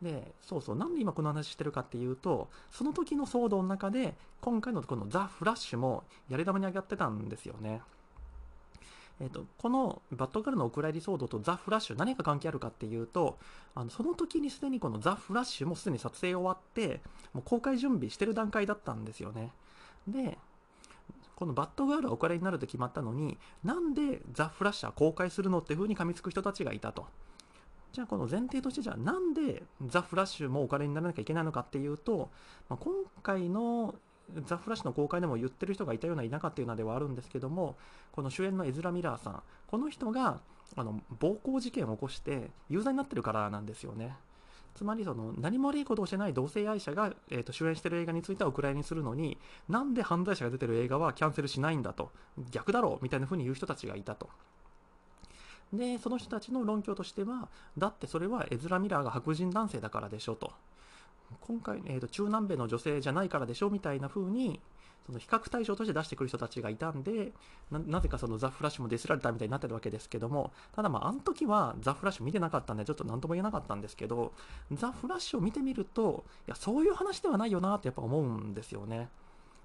[0.01, 7.81] で、そうそう、なんで今この話してるかっていうと、その時の騒動の中で、今回のこのザ・フラッシュもやり玉に上がってたんですよね。
[9.21, 13.37] えーと、このバッドガールのお蔵入り騒動とザ・フラッシュ何が関係あるかっていうと
[13.75, 17.01] あのその時にすでにこのザ・フラッシュもすでに撮影終わって
[17.33, 19.51] もう公開準備してる段階だったんですよね
[20.07, 20.37] で
[21.35, 27.05] このバッドガールはお蔵入りになると決まったのになんでザ・フラッシュは公開するのっていう風に噛みつく人たちがいたと
[27.91, 32.29] じゃあこの前提としてじゃあなんでザ・フラッシュもお金にならなきゃいけないのかっていうと、
[32.69, 33.95] まあ、今回の
[34.45, 37.75] ザ・フラッシュの公開でも言ってる人がいたようないなかったようなではあるんですけども
[38.11, 40.39] この主演のエズラ・ミラーさんこの人が
[40.75, 44.15] あの暴行事件を起こして有罪になってるからなんですよね。
[44.75, 52.11] つまりその何も悪いことをしてない同性愛者が、え、と主演してる映画についてはお蔵入りにするのになんで犯罪者が出てる映画はキャンセルしないんだと
[52.51, 54.29] 逆だろうみたいな風に言う人たちがいたと。
[55.73, 60.51] で、その人たちの論拠としては、だってそれはエズラ・ミラーが白人男性だからでしょと。
[61.41, 64.59] 今回、えーと、中南米の女性じゃないからでしょみたいな風に、
[65.05, 67.33] その比較対象として出してくる人たちがいたんで、
[67.71, 74.33] なぜかそのザ・フラッシュもディスられたみたいになってるわけですけども、ただまあ、あの時はザ・フラッシュ見てなかったんで、ちょっと何とも言えなかったんですけど、
[74.71, 79.09] ザ・フラッシュを見てみると、いや、そういう話ではないよなってやっぱ思うんですよね。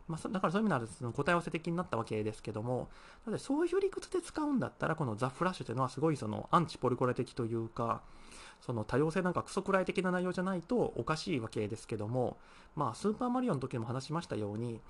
[0.07, 2.89] まあ、だからそういう意味ならその答え合わせ的になったわけですけども、
[3.25, 8.03] なのでそういう理屈で使うんだったら、このザ・フラッシュというのはすごいそのアンチポリコレ的というか、
[8.61, 12.39] その多様性なんかクソくらい的な内容じゃないとおかしいわけですけども、
[12.77, 14.81] まあ、スーパーマリオの時も話しましたように、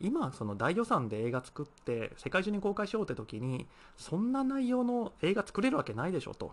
[0.00, 6.52] 今、その大予算で映画作って世界中に公開しようって時に、そんな内容の映画作れるわけないでしょと。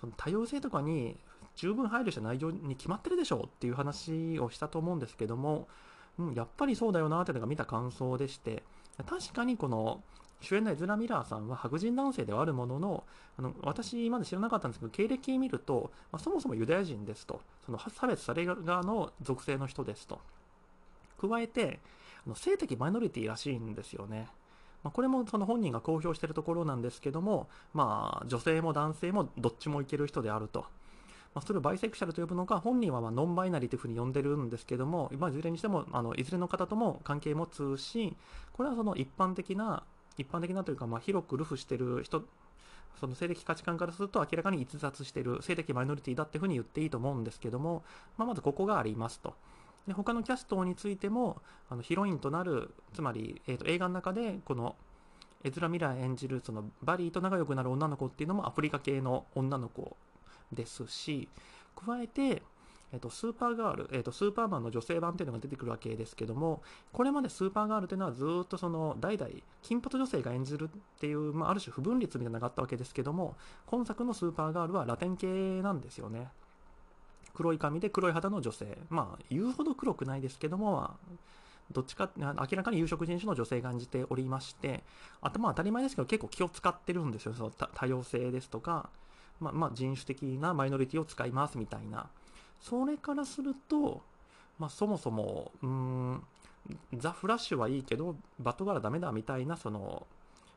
[0.00, 1.18] その多様性とかに
[1.54, 5.68] 十分配慮した内容に決まってるでしょっていう話をしたと思うんですけども、
[6.18, 8.62] うん、やっぱりそうだよなっていうのが見た感想でして、
[9.06, 10.02] 確かにこの
[10.40, 13.04] 主演のエズラ・ミラーさんは白人男性ではあるものの
[13.38, 20.20] あの私まで知らなかったんですけど経歴見ると、まあ、そもそもユダヤ人ですとその差別される側の属性の人ですと
[21.20, 21.80] 加えて
[22.26, 24.28] あの性的マイノリティらしいんですよね。
[24.84, 30.66] まあ、これもその本人が公表しているところなんですけども、まあ、女性も男性もどっちもいける人であると。
[31.38, 38.16] まあ、それをバイセクシャルと呼ぶのか、本人はまノンバイナリーというふうに呼んでるんですけども、まあ、いずれにしてもあのいずれの方とも関係持つし、
[38.52, 39.84] これはその一般的な、
[40.16, 42.24] 一般的なというか、ま広くルフしてる人、
[42.98, 47.84] その性的価値観からすると明らかに逸脱している性的マイノリティだっていうふうに言っていいと思うんですけども、
[48.16, 49.34] まあ、まずここがありますと。
[49.86, 54.74] で他のキャストについてもあのヒロインとなるつまり、えーと、映画の中でこの
[55.44, 59.96] エズラ・ミラー演じるそのバリーと仲良くなる女の子っていうのもアフリカ系の女の子
[60.52, 61.28] ですし
[61.76, 62.42] 加えて、
[62.92, 69.30] えーと、スーパーガール、えーと、スーパーマンの女性版っていうのが出てくるわけですけどもこれまでスーパーガールっていうのはずっとその代々
[69.62, 76.28] 金髪女性が演じるっていう、まあ、ある種不分率みたいなのがあったわけですけども今作のスーパーガールはラテン系なんですよね。
[77.38, 78.78] 黒い髪で黒い肌の女性。
[78.90, 81.14] まあ、言うほど黒くないですけども、まあ、
[81.70, 84.82] どっちか、明らかに有色人種の女性が演じておりまして、
[85.20, 87.34] あとまあ当たり前ですけど結構気を使ってるんですよ。
[87.34, 88.90] その多様性ですとか、
[89.40, 92.10] まあ、まあ、人種的なマイノリティを使いますみたいな。
[92.60, 94.02] それからすると、
[94.58, 96.22] まあ、そもそも、うん、
[96.94, 100.06] ザ・フラッシュはいいけど、バトガラダメだみたいな、その、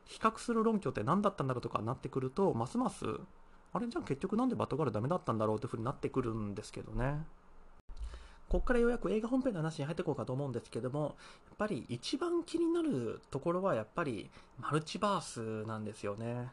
[0.06, 3.06] 比較する論拠って何だったんだろうとかなってくると、ますます
[3.72, 7.24] あれじゃあ結局なんでバトガールダメだったんだろうっていう風になってくるんですけどね。
[8.48, 11.16] ここからようやく映画本編の話に入っていこうかと思うんですけども、
[11.46, 16.50] やっぱり一番気になるところはやっぱりマルチバースなんですよね。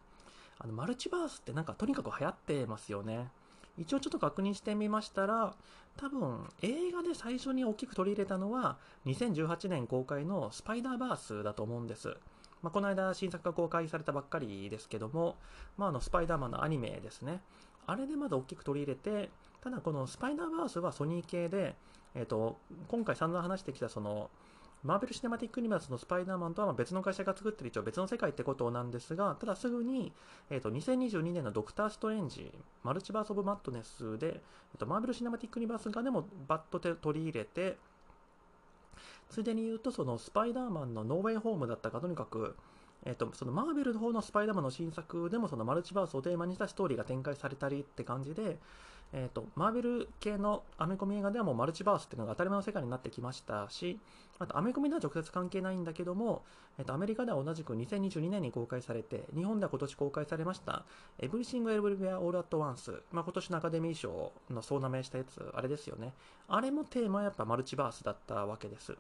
[0.60, 3.30] あのマルチバースってなんかとにかく流行ってますよね。
[3.78, 5.56] 一応ちょっと確認してみましたら、
[5.96, 12.16] 多分映画で最初に大きく取り入れたのは2018年公開のスパイダーバースだと思うんです。
[12.62, 15.38] まあ、この間新作が公開されたばっかりですけども、
[15.78, 17.42] まあ、あのスパイダーマンのアニメですね。
[17.88, 19.30] あれでまだ大きく取り入れて、
[19.62, 21.76] ただこのスパイダーバースはソニー系で、
[22.16, 22.58] えっ、ー、と、
[22.90, 24.30] 今回散々話してきたその、
[24.84, 30.14] マーベル・シネマティック・ユニバースのスパイダーマンとは別の会社が作ってる一応別の世界ってことなんですが、ただすぐに、
[30.50, 32.50] えっ、ー、と、2022年のドクター・ストレンジ、
[32.84, 37.78] マルチバース・オブ・マットネスで、え、ー、と、マーベル・シネマティック・ユニバース側でもバッと取り入れて、
[39.30, 42.56] ついでに言うと、そのスパイダーマンのノーウェイホームだったか、とにかく、
[43.06, 48.58] えっ、と、そのマーベルの方のスパイダーマンの新作でもそのマルチバースをテーマにしたストーリーが展開されたりって感じで、
[49.12, 54.00] えっ、と、マーベル系のアメコミ映画ではもうマルチバースっていうのが当たり前の世界になってきましたし、
[54.38, 56.44] あとアメコミでは直接関係ないんだけども、
[56.78, 60.86] えっ、と、アメリカでは同じく2022年に公開されて、日本では今年公開されました、
[61.20, 66.14] エブリシング・エブリウェア・オール・アット・ワンス、今年のアカデミー賞の総なめしたやつ、あれですよね。
[66.48, 68.96] あれもテーマはやっぱマルチバースだったわけです。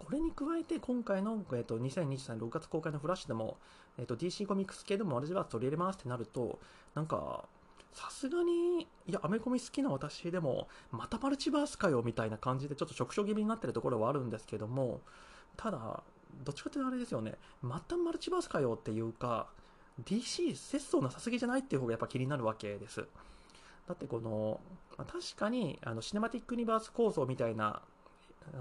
[0.00, 3.58] これに加えて今回の、えーと、2023年6月公開のフラッシュでも、
[3.98, 6.58] えーと、DC コミックス系でもマルチバース取り入れますってなると、
[6.94, 7.44] なんか、
[7.92, 15.00] さすがに、いや、アメコミ好きな私でも、またマルチバースかよみたいな感じで、ちょっと食傷気味になってるところはあるんですけども、
[15.56, 16.02] ただ、
[16.44, 19.48] どっちかっていうとあれですよね、またマルチバースかよっていうか、
[20.04, 23.06] DC 節操なさすぎじゃないっていう方がやっぱ気になるわけです。
[23.86, 24.60] だってこの、
[24.96, 27.82] まあ、確かにあのシネマティックユニバース構想みたいな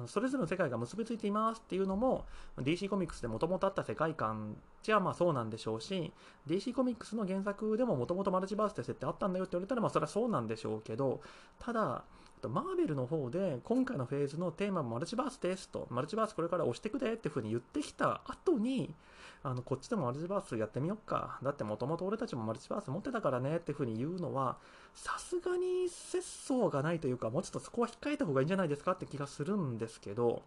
[0.07, 2.25] それぞれの世界が結びついていますっていうのも
[2.59, 6.11] DC コミックスでもともとあった世界観じゃまあそうなんでしょうし
[6.47, 11.21] DC コミックスの原作でももともとマルチバースって設定あったんだよって言われたらまあそれはそうなんでしょうけど
[11.59, 12.03] ただ
[12.47, 18.93] マーベルの方で今回のフェーズのテーママルチバースですとマルチバースこれから押してくでっていうふうに言ってきた後に
[19.41, 21.39] あのこっちでもマルチバースやってみよっか。
[21.41, 24.57] だってもともと俺たちもマルチバース持ってたからねっていうふうに言うのは
[24.93, 30.41] さすがに節操がないというかもうちょっとそこは控えた方がいいんじゃないですかって気がするんですけど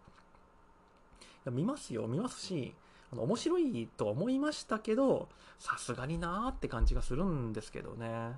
[1.23, 2.75] いや見ますよ見ますし
[3.13, 5.29] あの面白いと思いましたけど
[5.59, 8.33] さすがになーって感じがするんですけどね。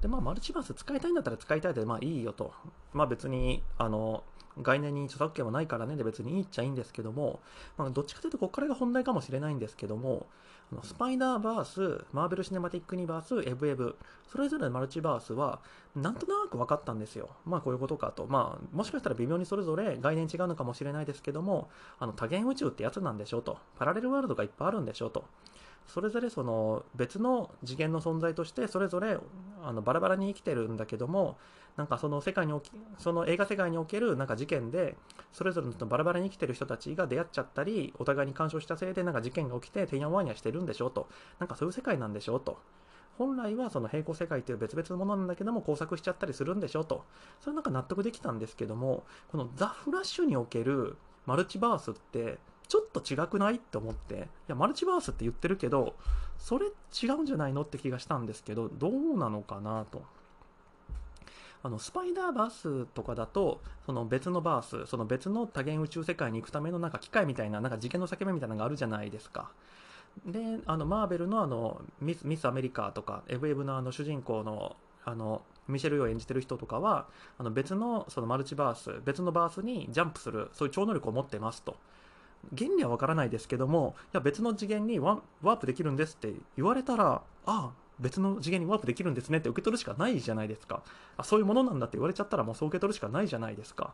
[0.00, 2.52] でまあマルチバース使いたいんだったら使いたいでまあいいよと。
[2.94, 4.24] まあ別にあの
[4.60, 7.40] 概念に著作権はないからねで別にいいっちゃいいんですけども、
[7.76, 10.26] まあ、どっちかというとここからが本題かもしれないんですけども
[10.72, 13.96] あのスパイダーバースマーベル・シネマティック・ユニバースエブエブ
[14.30, 15.60] それぞれのマルチバースは
[15.96, 17.30] なんとなく分かったんですよ。
[17.44, 18.26] まあこういうことかと。
[18.28, 23.58] まあもしかしたら微妙にそれぞれ概念違うのかもしれないですけどもあの多元宇宙ってやつなんでしょうと。
[23.76, 25.24] パラレルワールドがいっぱいあるんでしょうと。
[25.88, 29.18] それぞれその別の次元の存在としてそれぞれ
[29.64, 31.36] あのバラバラに生きてるんだけども
[31.76, 34.96] なんかその世界におきその映画世界におけるなんか事件で
[35.32, 41.08] それぞれのバラバラに生きてる人たちが出会っちゃったりお互いに干渉したせいでなんか事件が起きててんやわんやしてるんでしょうと。
[41.38, 42.58] なんかそういう世界なんでしょうと。
[43.18, 47.04] 本来はその平行世界っていう別々のものなんだけども工作しちゃったりするんでしょと。
[47.40, 53.56] それなんか納得できたんですけどもこのザ・フラッシュにおけるマルチバースってちょっと違くない？
[53.56, 54.14] って思って。
[54.14, 55.96] いやマルチバースって言ってるけど
[56.38, 56.66] それ
[57.02, 57.62] 違うんじゃないの？
[57.62, 60.02] って気がしたんですけどどうなのかなと。
[61.62, 69.50] あのスパイダーバースとかだとその別のバースその別の多元宇宙世界に行くためのなんか機械みたいななんか次元の裂け目みたいなのがあるじゃないですか。
[70.26, 77.06] であのマーベルのあのミスミスアメリカとか FF のあの主人公のあのミシェル・を演じてる人とかは
[77.38, 81.76] あの別のそのマルチバース別のバースにジャンプするそういう超能力を持ってますと。
[82.56, 87.70] 原理はわからないですけどもいや別の次元にワープできるんですって言われたらああ
[88.00, 90.82] 別の次元にワープできるんですねって受け取るしかないじゃないですか。
[91.16, 93.92] あそういうものなんだって言われちゃったらもうそう受け取るしかないじゃないですか。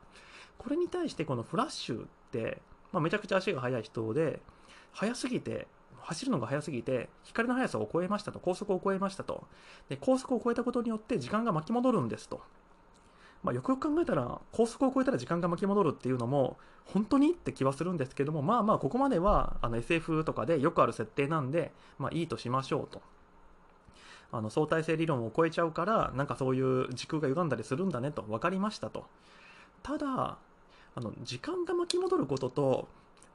[0.58, 4.40] これに対してこのフラッシュって、まあ、めちゃくちゃ足が速い人で
[4.92, 5.66] 速すぎて
[6.00, 9.46] 走るのが速すぎて光の速さを超えましたと高速を超えましたと。
[9.88, 12.40] で高速を超えたことによって時間が巻き戻るんですと。
[13.42, 23.02] まあ、よくよく考えたら高速を超えたら時間が巻き戻るっていうのも本当にって気はするんですけどもまあまあここまではあの SF とかでよくある設定なんで、まあ、いいとしましょうと。
[24.32, 29.06] あの相対性理論を超えちゃうからなんかそういう時空が歪んだりするんだねと分かりましたと
[29.82, 30.38] ただ
[30.94, 32.88] あの時間が巻き戻ることと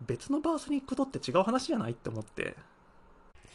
[0.06, 2.56] 別のバースに行くことって違う話じゃないって思って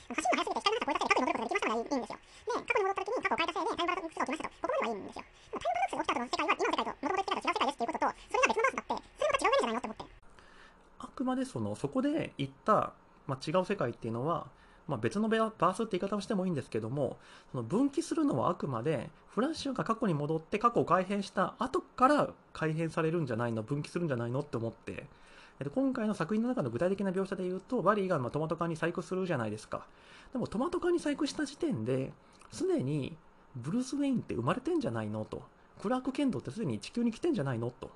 [0.08, 2.18] 走るの速すぎて光の超えたせいで過去に戻ることができましたらいいんですよ。
[2.46, 4.54] で、過去に戻った時に過去を変えたせいでタイムパラドックスが起きましたと。
[4.56, 5.24] ここまではいいんですよ。
[5.46, 10.04] タイムパラドックスが起きた後の世界は今の世界と元々言ってた違う世界ですっていうことと、それが別のバースだって、それまた違う何じゃないのって思って。
[10.98, 12.92] あくまでその、そこで言った、
[13.26, 14.46] まあ、違う世界っていうのは、
[14.86, 17.16] まあ、別のバースって言い方をしてもいいんですけども、
[17.50, 25.06] その分岐するのはあくまで、フラッシュが過去に戻って過去を改変した後から改変されるんじゃないの、分岐するんじゃないのって思って、
[25.74, 29.86] 今回の作品の中の具体的な描写で言うと、バリーがまトマト缶に細工するじゃないですか。
[30.32, 32.12] でもトマト缶に細工した時点で、
[32.52, 33.16] すでに
[33.56, 35.42] ブルース・ウェインって生まれてんじゃないのと。
[35.80, 37.90] クラーク・ケンドってすでに地球に来てんじゃないのと。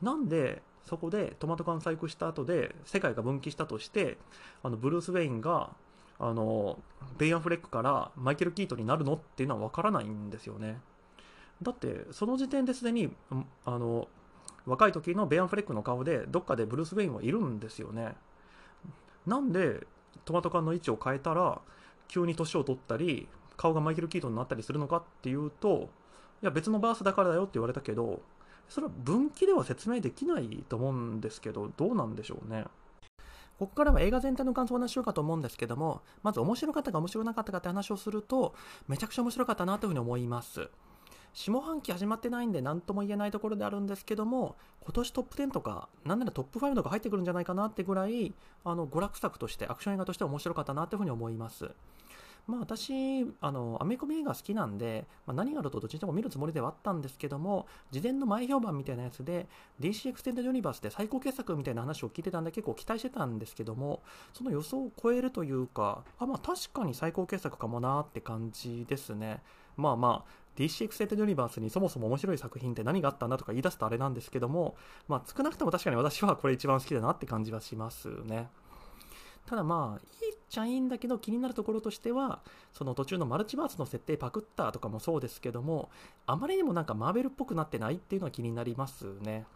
[0.00, 4.18] なんで、そこでトマト缶細工した後で世界が分岐したとして、
[4.62, 5.70] あのブルース・ウェインが
[6.18, 6.78] あの
[7.18, 10.80] ベイアン・フレックからマイケル・キートになるのっていうのは分からないんですよね。
[11.62, 13.12] だってその時点ですでに
[13.64, 14.08] あの
[14.66, 18.14] 若い時のベイアン・フレックの顔でどっかでブルース・ウェインはいるんですよね。
[19.26, 19.86] なんで
[20.24, 21.60] トマト缶の位置を変えたら
[22.08, 25.88] 急に年を取ったり顔がマイケル・キートになったりするのかっていうと
[26.42, 28.20] いや別のバースだからだよって言われたけど
[28.68, 32.64] それは分岐では説明できないと思うんですけどどうなんでしょうね
[33.58, 38.54] ここからは映画全体の感想を話しようかと思うんですけどもまず面白かったか面白なかったかって話をすると
[38.88, 40.68] めちゃくちゃ面白かったなというふうに思います。
[41.34, 48.34] 下半期始まってないんで何とも言えないところであるんですけども今年トップ10とか何ならトップ5とか入ってくるんじゃないかなってぐらい
[48.64, 51.70] あの娯楽作としてアクション映画として面白かったなというふうに思います。
[52.46, 59.46] まあ私、あの、アメコミ映画好きなんで、まあ、何があるとどっちでも見るつもりではあったんですけども、事前の前評判みたいなやつで、
[59.80, 64.02] DC エクステンドユニバースで最高傑作みたいな話を聞いてたんで結構期待してたんですけども、
[64.32, 69.42] その予想を超えるというか、あ、まあ確かに最高傑作かもなって感じですね。
[69.76, 74.76] まあまあ、DC エクセントユニバースにそもそも面白い作品って何があったんだとか言い出すとあれなんですけども、
[75.08, 78.48] まあ、少なくとも確かに私はこれ一番好きだなって感じはしますね。
[79.46, 82.40] ただまあ、いいちゃいいんだけど気になるところとしては、
[82.72, 85.88] その途中のマルチバースの設定パクったとかもそうですけども、
[86.26, 89.46] あまりにもなんかマーベルっぽくなってないっていうのは気になりますね。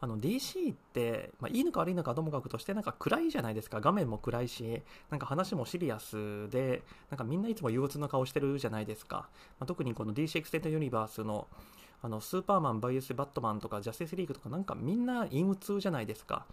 [0.00, 11.48] あの DC って、まあ、いいのか悪いのかともかくとしてなんか暗いじゃないですか画面も暗いしなんか話もシリアスでなんかみんないつも憂鬱な顔してるじゃないですか、まあ、特にこの DC エクステンドユニバースの
[12.06, 16.46] あのスーパーマン、バーサス・バットマンとかジャスティスリーグとかなんかみんな陰鬱じゃないですか、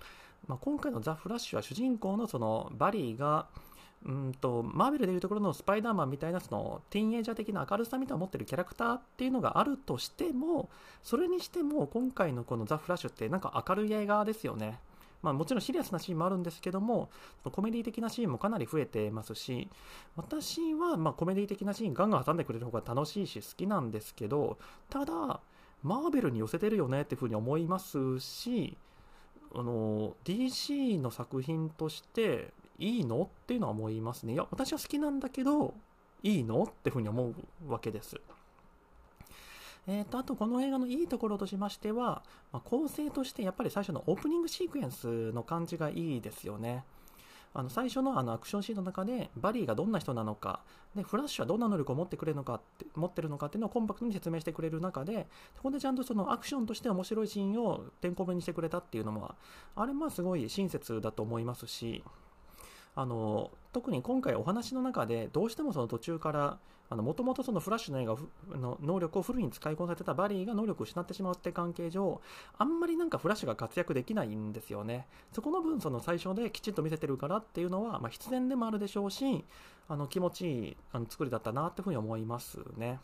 [0.48, 3.46] まあ、今回のザ・フラッシュは主人公のそのバリーが
[4.04, 10.70] うんとマーベルでいうところのスパイダーマンみたいなそのティーンエイジャー的な明るさみたいな持ってるキャラクターっていうのがあるとしても
[11.04, 14.80] それにしても今回のこのザ・フラッシュってなんか明るい映画ですよね。
[15.24, 17.10] まあ、もちろんシリアスなシーンもあるんですけども
[17.44, 19.70] コメディ的なシーンもかなり増えてますし
[20.16, 24.58] 私はまコメディ的なシーンガンガン挟んでくれる方が楽しいし好きなんですけど
[24.90, 25.40] ただ
[25.82, 28.78] マーベルに寄せてるよねっていうふうに思いますし
[29.56, 34.34] あの DC の作品としていいのっていうのは思いますね。
[34.34, 35.74] いや、私は好きなんだけど、
[36.24, 37.34] いいのっていうふうに思
[37.68, 38.20] うわけです。
[39.88, 46.84] えーと、あとこの映画のいいところとしましては、まあ、構成としてやっぱり最初のオープニングシークエンスの感じがいいですよね。
[47.56, 50.62] あの最初のあのアクションシーンの中でバリーがどんな人なのか
[50.96, 59.36] でフラッシュはどんな能力を持ってくれるのかって持ってるのかっていうのをコンパクトに説明してくれる中でそこでちゃんとそのアクションとして面白いシーンをてんこ盛りにしてくれたっていうのも
[59.76, 62.04] あれまあすごい親切だと思いますし
[62.96, 66.58] あの特に今回お話の中でどうしてもその途中から
[66.92, 68.16] もともとそのフラッシュの映画
[68.58, 72.22] の能力をフルに使いこなせてたバリーが能力を失ってしまうって関係上
[72.58, 75.08] あんまりなんかフラッシュが活躍できないんですよね。
[75.32, 79.44] そこの分その最初できちんと見せてるからっていうのは、まあ、必然でもあるでしょうし
[79.88, 83.00] あの気持ちいいあの作りだったなっていうふうに思いますね。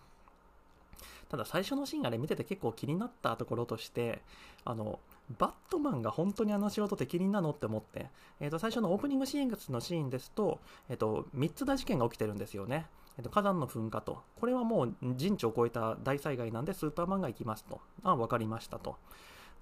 [1.30, 4.22] ただ最初のシーンあれ見てて結構気になったところとして
[4.66, 5.00] あの
[5.38, 8.08] バットマンが本当にあの仕事適任なのって思って、
[8.40, 10.60] えー、と最初のオープニングシーンのシーンですと,、
[10.90, 12.88] えー、と3つ大事件が起きてるんですよね。
[13.18, 17.80] えー、と火山の噴火と、これはもう人知を超えた大災害なんでスーパーマンが行きますと。
[18.04, 18.96] あ、分かりましたと。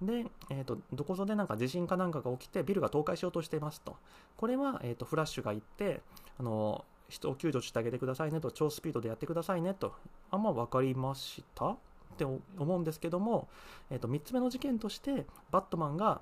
[0.02, 3.98] で、えーと、どこぞでなんか地震かなんかが起きてビルが倒壊しようとしてますと。
[4.38, 6.02] これは、えーと、フラッシュが行って、
[6.40, 9.94] あの人を救助してあげてくださいねと、超スピードでやってくださいねと。
[10.30, 11.76] あ、まあ分かりました
[12.18, 13.48] って思うんですけども、
[13.92, 16.22] えー、と3つ目の事件としてバットマンが、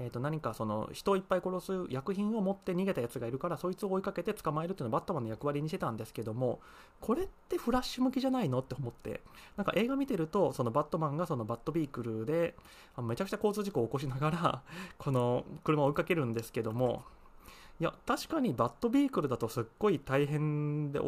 [0.00, 6.60] えー、と何かその人をいっぱい殺す薬品を持って逃げたやつがいるからそいつを追いかけて捕まえるっていうのをバットマンの役割にしてたんですけども
[7.00, 9.20] これってフラッシュ向きじゃないのって思って
[9.56, 12.54] なんか映画見てるとそのバットマンがそのバットビークルで
[13.02, 14.62] めちゃくちゃ交通事故を起こしながら
[14.98, 17.04] この車を追いかけるんですけども
[17.78, 21.02] いや確かにバットビークルだとすっごい大変でい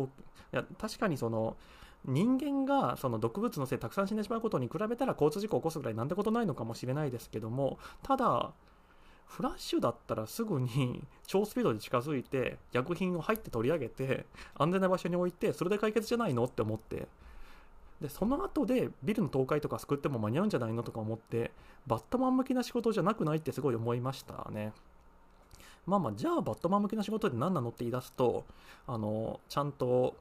[0.53, 1.57] や確かにその
[2.05, 8.53] 人間がその毒物のせいたくさん死んでしまうことに比べたら交通事故を起こすぐらいなんてことないのかもしれないですけどもただ
[9.27, 14.25] フラッシュだったらすぐに超スピードで近づいて薬品を入って取り上げて
[14.57, 17.07] 安全な場所に置いてそれで解決じゃないのって思って。
[18.01, 21.51] でその後でビルの倒壊とか救っても間に合うんじゃないのとか思って
[21.85, 24.73] バットマン向きな仕事じゃなくないってすごい思いましたね。
[25.85, 28.45] まあまあじゃあバットマン向きな仕事って何なのって言い出すと
[28.87, 30.15] あのちゃんと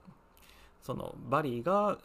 [0.88, 1.98] そのバリーが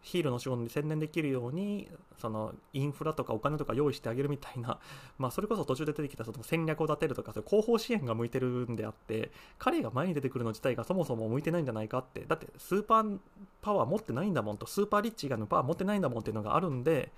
[0.00, 1.88] ヒーローの仕事に専念できるように
[2.18, 4.80] そのインフラとかお金とか用意してあげるみたいな、
[5.18, 12.24] まあ、それこそ途中で出てきたその戦略を立てるとかそういう後方支援が向いてるんであって彼が前に出てくるの自体がそもそも向いてないんじゃないかって。
[12.26, 13.18] だってスーパー
[13.60, 17.12] パワー持ってないんだもんとスーパーリッチ以外のパワー持ってないんだもんっていうのがあるんで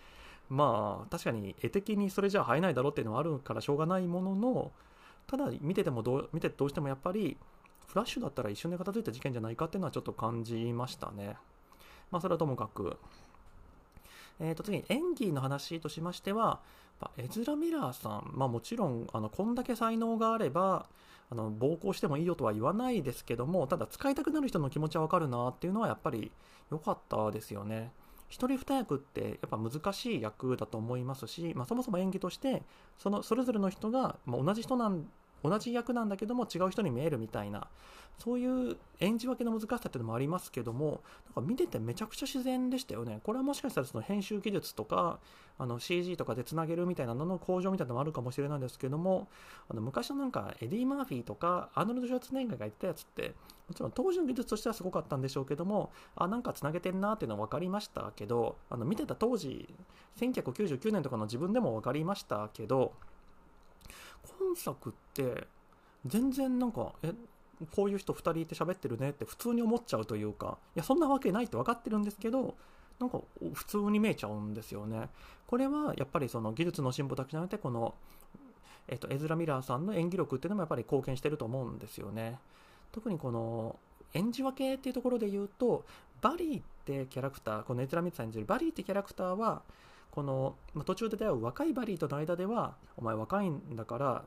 [0.51, 4.73] まあ確かに絵的にそれじゃあ生えないだろうっていうのはあるからしょうがないものの
[5.27, 7.39] ただ見ててもどう見てどうしてもやっぱり
[7.87, 11.37] フラッシュだったら一瞬で片付いた事件じゃないかっていうのはちょっと感じましたね。
[12.11, 12.97] まあ、それはともかく。
[14.41, 16.61] えー、と次に演技の話としましては、
[17.17, 20.87] エズラ・ミラーさん、まあ、もちろんあのこんだけ才能があれば
[21.31, 26.31] あの暴行してもいいよとは言わないですけどもただ使いたくなる人の気持ちはわかるなっていうのはやっぱり
[26.71, 27.91] 良かったですよね。
[28.29, 32.63] 一人二役ってやっぱ難しい役だと思いますし、まあ、そもそも演技として
[32.99, 35.07] そのそれぞれの人が、まあ、同じ人なん
[35.45, 37.69] 同じ役なんだけども違う人に見えるみたいな
[38.19, 43.21] そういう演じ分けの難しさっていうのもありますけどもなんか見ててめちゃくちゃ自然でしたよね。
[43.25, 45.19] これはもしかしたらその編集技術とか
[45.59, 49.29] あの CG とかでつなげるみたいなのの向上みたいなのもあるかもしれないんですけども
[49.69, 53.35] あの昔のなんかエディ・マーフィーとかアーノルド・シュワツネンが言ったやつって
[53.69, 59.69] もちろん当時の技術としてはすごかったんでしょうけどもあなんかつなげてんなっていうのは分かりましたけどあの見てた当時
[60.21, 62.93] 1999年とかの自分でも分かりましたけど
[64.39, 65.47] 今作って
[66.07, 67.13] 全然なんかえ
[67.75, 72.57] こういう人2人いて喋ってるねって普通に思っちゃうというかいやそんなわけないって分かってるんですけど
[72.99, 73.21] なんか
[73.53, 75.09] 普通に見えちゃうんですよね。
[75.47, 77.95] これはやっぱりその技術の進歩だけじゃなくてこの、
[78.89, 82.39] えっと、エズラ・ミラーさんの演技力っていうのもやっぱり貢献してると思うんですよね。
[82.93, 83.77] 特にこの
[84.15, 85.85] 演じ分けっていうところで言うと
[86.21, 89.63] バリーってキャラクターこのエズラ・ミラーさん演じるバリーってキャラクターは
[90.15, 94.25] この、まあ、途中で出会う若いバリーとの間ではお前若いんだから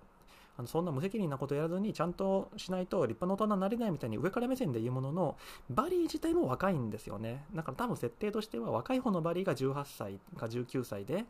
[0.58, 5.38] あのそんな無責任なことやらずにちゃんとしないと立派な大人になれないみたいに上から目線で言うものの
[5.70, 11.24] バリー自体も若いんですよねだから多分設定としては若い方のバリーが18歳か19歳で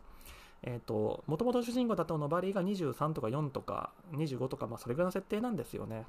[0.64, 6.06] えーと、もともと主人公だったのバリーが23とか4とか25とか、まあ、それぐらいの設定なんですよね。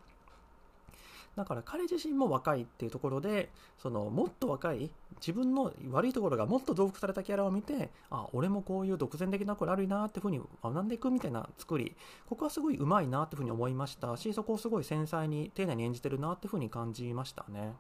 [1.38, 3.48] だから彼自身も若いっていうところで
[3.80, 11.94] そのもっと若い自分の悪いところがもっと増幅されたキャラを見てあ俺もこういう独善的な子悪いなっていうふうに学んでいくみたいな作り
[12.28, 17.72] ここはすごいうまいなっていうふうに思いましたしそこをすごい繊細に丁寧に演じてるなっていうふうに感じましたね。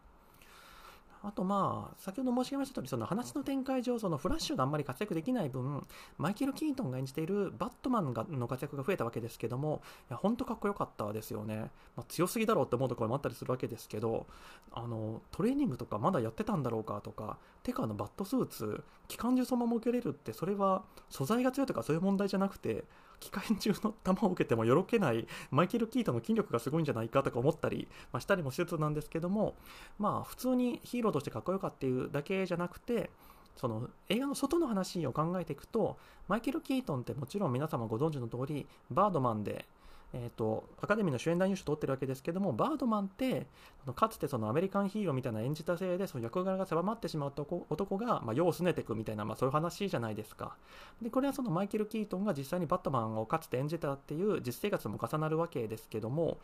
[1.22, 11.70] あとまあ、先ほど申し上げました通り、その話の展開上、そのフラッシュがあんまり活躍できない分、マイケル・キートンが演じているバットマンがの活躍が増えたわけですけども、いや、ほんとかっこよかったですよね。
[11.96, 14.26] まあ、強すぎだろうって思うところもあったりするわけですけど、
[14.72, 22.84] あの、トレーニングとかまだやってたんだろうかとか、てかあのバットスーツ、機関銃そのまま受けれるって、それは素材が強いとかそういう問題じゃなくて、
[23.20, 29.54] 機械中の弾を受けてもよろけないマイケル・キートンの筋力がすごいんじゃないかとか思ったり、まあ、したりもしつつなんですけども
[29.98, 33.10] まあ普通にヒーローとしてかっこよかっていうだけじゃなくて
[33.56, 35.98] その映画の外の話を考えていくと
[36.28, 39.66] マイケル・キートンってもちろん皆様ご存知の通りバードマンで
[40.14, 43.46] えーと、アカデミーの主演男優賞を取ってるわけですけどもバードマンって
[43.94, 50.56] かつてそのアメリカンヒーローみたいな演じたせいでその役柄が狭まってしまった男が、まあ、世をすねていくみたいな、まあ、そういう話じゃないですか。
[51.02, 56.38] でこれはそのマイケル・キートンが実際にバットマンをかつて演じたっていう実生活も重なるわけですけども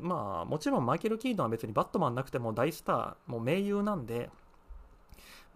[0.00, 4.30] まあもちろんマイケル・キートンは別にバットマンなくても大スターもう名優なんで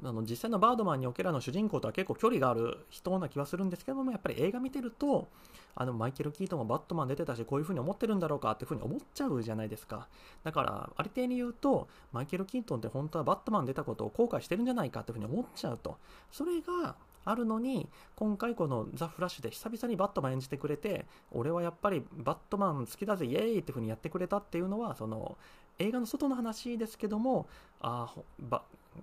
[0.02, 5.28] あの実際のバードマンにおけるの主人公とは結構距離がある人な気はするんですけどもやっぱり映画見てると
[5.74, 10.08] あのマイケル・キートンもバットマン出てたしこういう風に思ってるんだろうかっていう風に思っちゃうじゃないですか。
[10.44, 15.98] だからありていに言うとマイケル・キートンって本当はバットマン出たことを後悔してるんじゃないかっていう風に思っちゃうと。
[16.30, 16.96] それが
[17.28, 25.36] あるのに今回このザ・フラッシュで久々にバットマン演じてくれて俺はやっぱりバットマン好きだぜイエーイっていう風にやってくれたっていうのはその
[25.78, 27.46] 映画の外の話ですけども
[27.80, 28.12] あ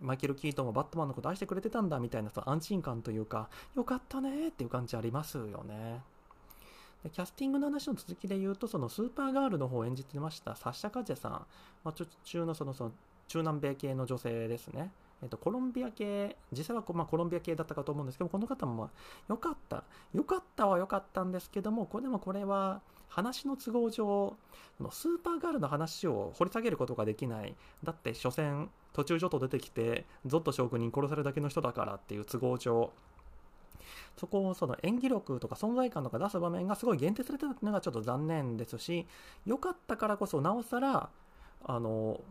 [0.02, 6.02] マイケル・キートンもバットマンのこと愛してくれてたんだみたいな安心感というかよかったねっていう感じありますよね。
[7.04, 11.32] でキャスティングの話の続きで言うとそのスーパーガールの方を演じてましたサッシャ・カジェさん、
[11.84, 12.92] まあ、中のそのその
[13.28, 14.92] 中南米系の女性ですね。
[15.24, 18.90] えっと、コロンビア系、実際はまあ、コロンビア系だったかと思うんですけど、この方もまあ
[19.30, 24.36] 良かった、良かったは良かったんですけども、これでもこれは話の都合上、
[24.92, 27.56] スーパーガールの話を掘り下げることができない。
[27.84, 32.92] だって、所詮、途中ちょっと出てきて、ゾッと将軍に殺されるだけの人だからっていう都合上、
[34.18, 39.08] そこをその演技力とか存在感とか出す場面がすごい限定されてたのがちょっと残念ですし、
[39.46, 41.10] 良かったからこそなおさら、
[41.64, 42.22] あの、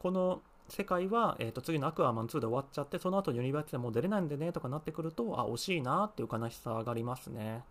[0.00, 7.62] この世界は、えー、と次のアクアマン2で終わっちゃって、その後ユニバースでもう出れないんでねとかなってくると、あ、惜しいなっていう悲しさがありますね。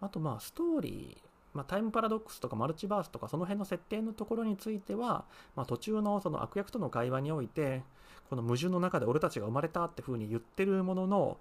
[0.00, 1.32] あと、まあ、ストーリー。
[1.54, 7.82] まあ、タイムパラドックスとかマルチバースとかその辺の設定のところについては、まあ、途中のその悪役との会話において
[8.30, 11.36] この矛盾の中で俺たちが生まれたって風に言ってるものの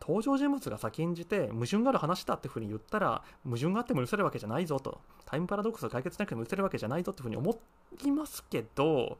[0.00, 7.58] 登場人物が先んじて矛盾がある話だって風に言ったら矛盾があっても許せるわけじゃないぞとタイムパラドックスを解決しなくても許せるわけじゃないぞって風に思
[8.04, 9.18] いますけど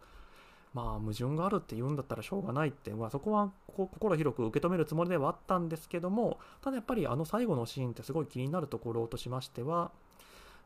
[0.77, 9.91] まあ矛盾があるって言うんだったらしょうがないって、まあ、そこは心広く受け止めるつもりではあったんですけどもただやっぱりあの最後のシーンってすごい気になるところとしましては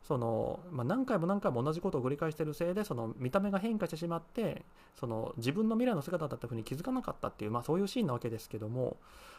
[0.05, 4.63] その、まあ、何回も何回も同じことを繰り返してるせいでその見た目が変化してしまって
[4.99, 8.97] その自分の未来の姿だったふうに気づかなかったっていう、まあ、そういうシーンなわけですけども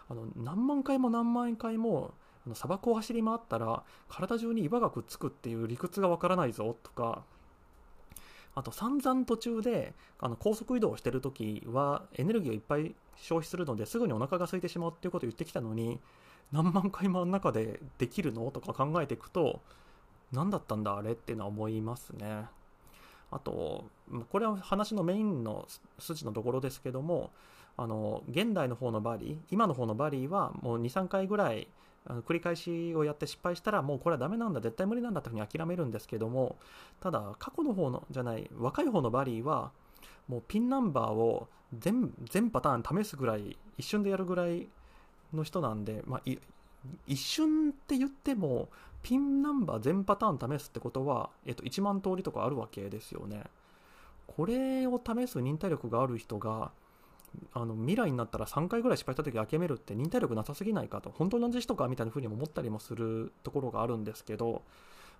[0.08, 2.14] あの何万回も何万回も
[2.54, 7.24] 砂漠を走り回ったら体中に岩がくっつくっていう理屈がわからないぞとか
[8.54, 15.98] あと散々途中であの高速移動してる時はエネルギーをいっぱい消費するのですぐにお腹が空いてしまうっていうことを言ってきたのに
[16.52, 19.60] 何万回もあん中でできるのとか考えていくと
[20.32, 22.46] 何だったんだあれっていうのは思いますね。
[23.30, 23.86] あと、
[24.30, 25.66] これは話のメインの
[25.98, 27.30] 筋のところですけども、
[27.78, 31.68] あの現代の方のバリー、今の方のバリーはもう2、3回ぐらい
[32.06, 36.56] あの繰り返しをやって失敗したらもうこれはダメなんだ絶対無理なんだというふうに諦めるんですけども
[37.00, 39.70] ただ過去の方のじゃない若い方のバリーは
[40.28, 41.48] もうピンナンバーを
[41.78, 44.68] 全全パターン試すぐらい一瞬でやるぐらい
[45.32, 46.22] の人なんで、まあ、
[47.06, 48.68] 一瞬って言っても
[49.02, 53.44] ピンナンバー全パターン試すってことは、えっと、1万通りとかあるわけですよね。
[54.26, 56.70] これを試す忍耐力がある人が
[57.54, 64.62] あの未来になったら3回ぐらい失敗した時諦めるって忍耐力なさすぎないかと本当の同じ人かみたいな風にも思ったりもするところがあるんですけど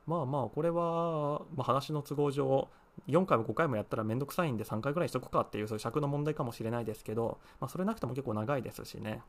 [0.07, 2.69] まあまあこれは、ま、話の都合上
[3.09, 9.23] 4回も5回もやったらめんどくさいんで3回ぐらいしとくかっていうそういう尺の問題かもしれないですけど、まあ、それなくても結構長いですしね。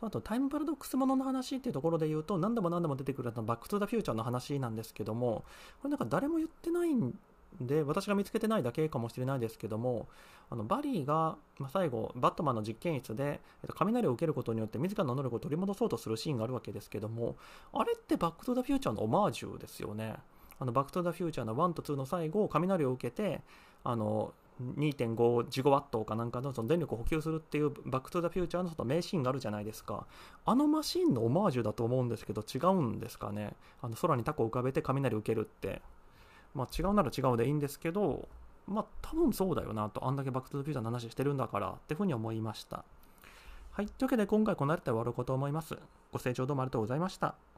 [0.00, 5.44] あとタイムパラドックスものの話っていうところで言うと何度も何度も出てくるバックトゥザフューチャーの話なんですけども
[5.80, 7.16] これなんか誰も言ってないん
[7.60, 10.08] で私が見つけてないだけかもしれないですけども
[10.52, 11.38] あのバリーが、
[11.72, 13.40] 最後バットマンの実験室で、
[13.74, 17.36] 雷を受けることによって自らの能力を取り戻そうとするシーンがあるわけですけども
[17.72, 20.16] あれってバック・トゥ・ザ・フューチャーのオマージュですよね。
[20.58, 23.40] あのバック・トゥ・ザ・フューチャーの1と2の最後雷を受けて
[23.82, 30.06] あの2.5ジゴワットかなんかのその電力を補給するっていうバック・トゥ・ザ・フューチャーのその名シーンがあるじゃないですか。
[30.44, 33.56] あのシーンのオマージュだと思うんですけど違うんですかね。
[33.80, 35.80] あの空に凧を浮かべて雷を受けるって。
[36.54, 38.28] まあ、違うなら違うでいいんですけど、
[38.66, 42.84] まあ、多分そうだよなと、あんだけバックトゥザフューチャーの話してるんだからっていうふうに思いました。
[43.72, 43.86] はい。
[43.86, 45.78] というわけで今回この辺りで終わろうと思います。
[46.12, 47.51] ご清聴どうもありがとうございました。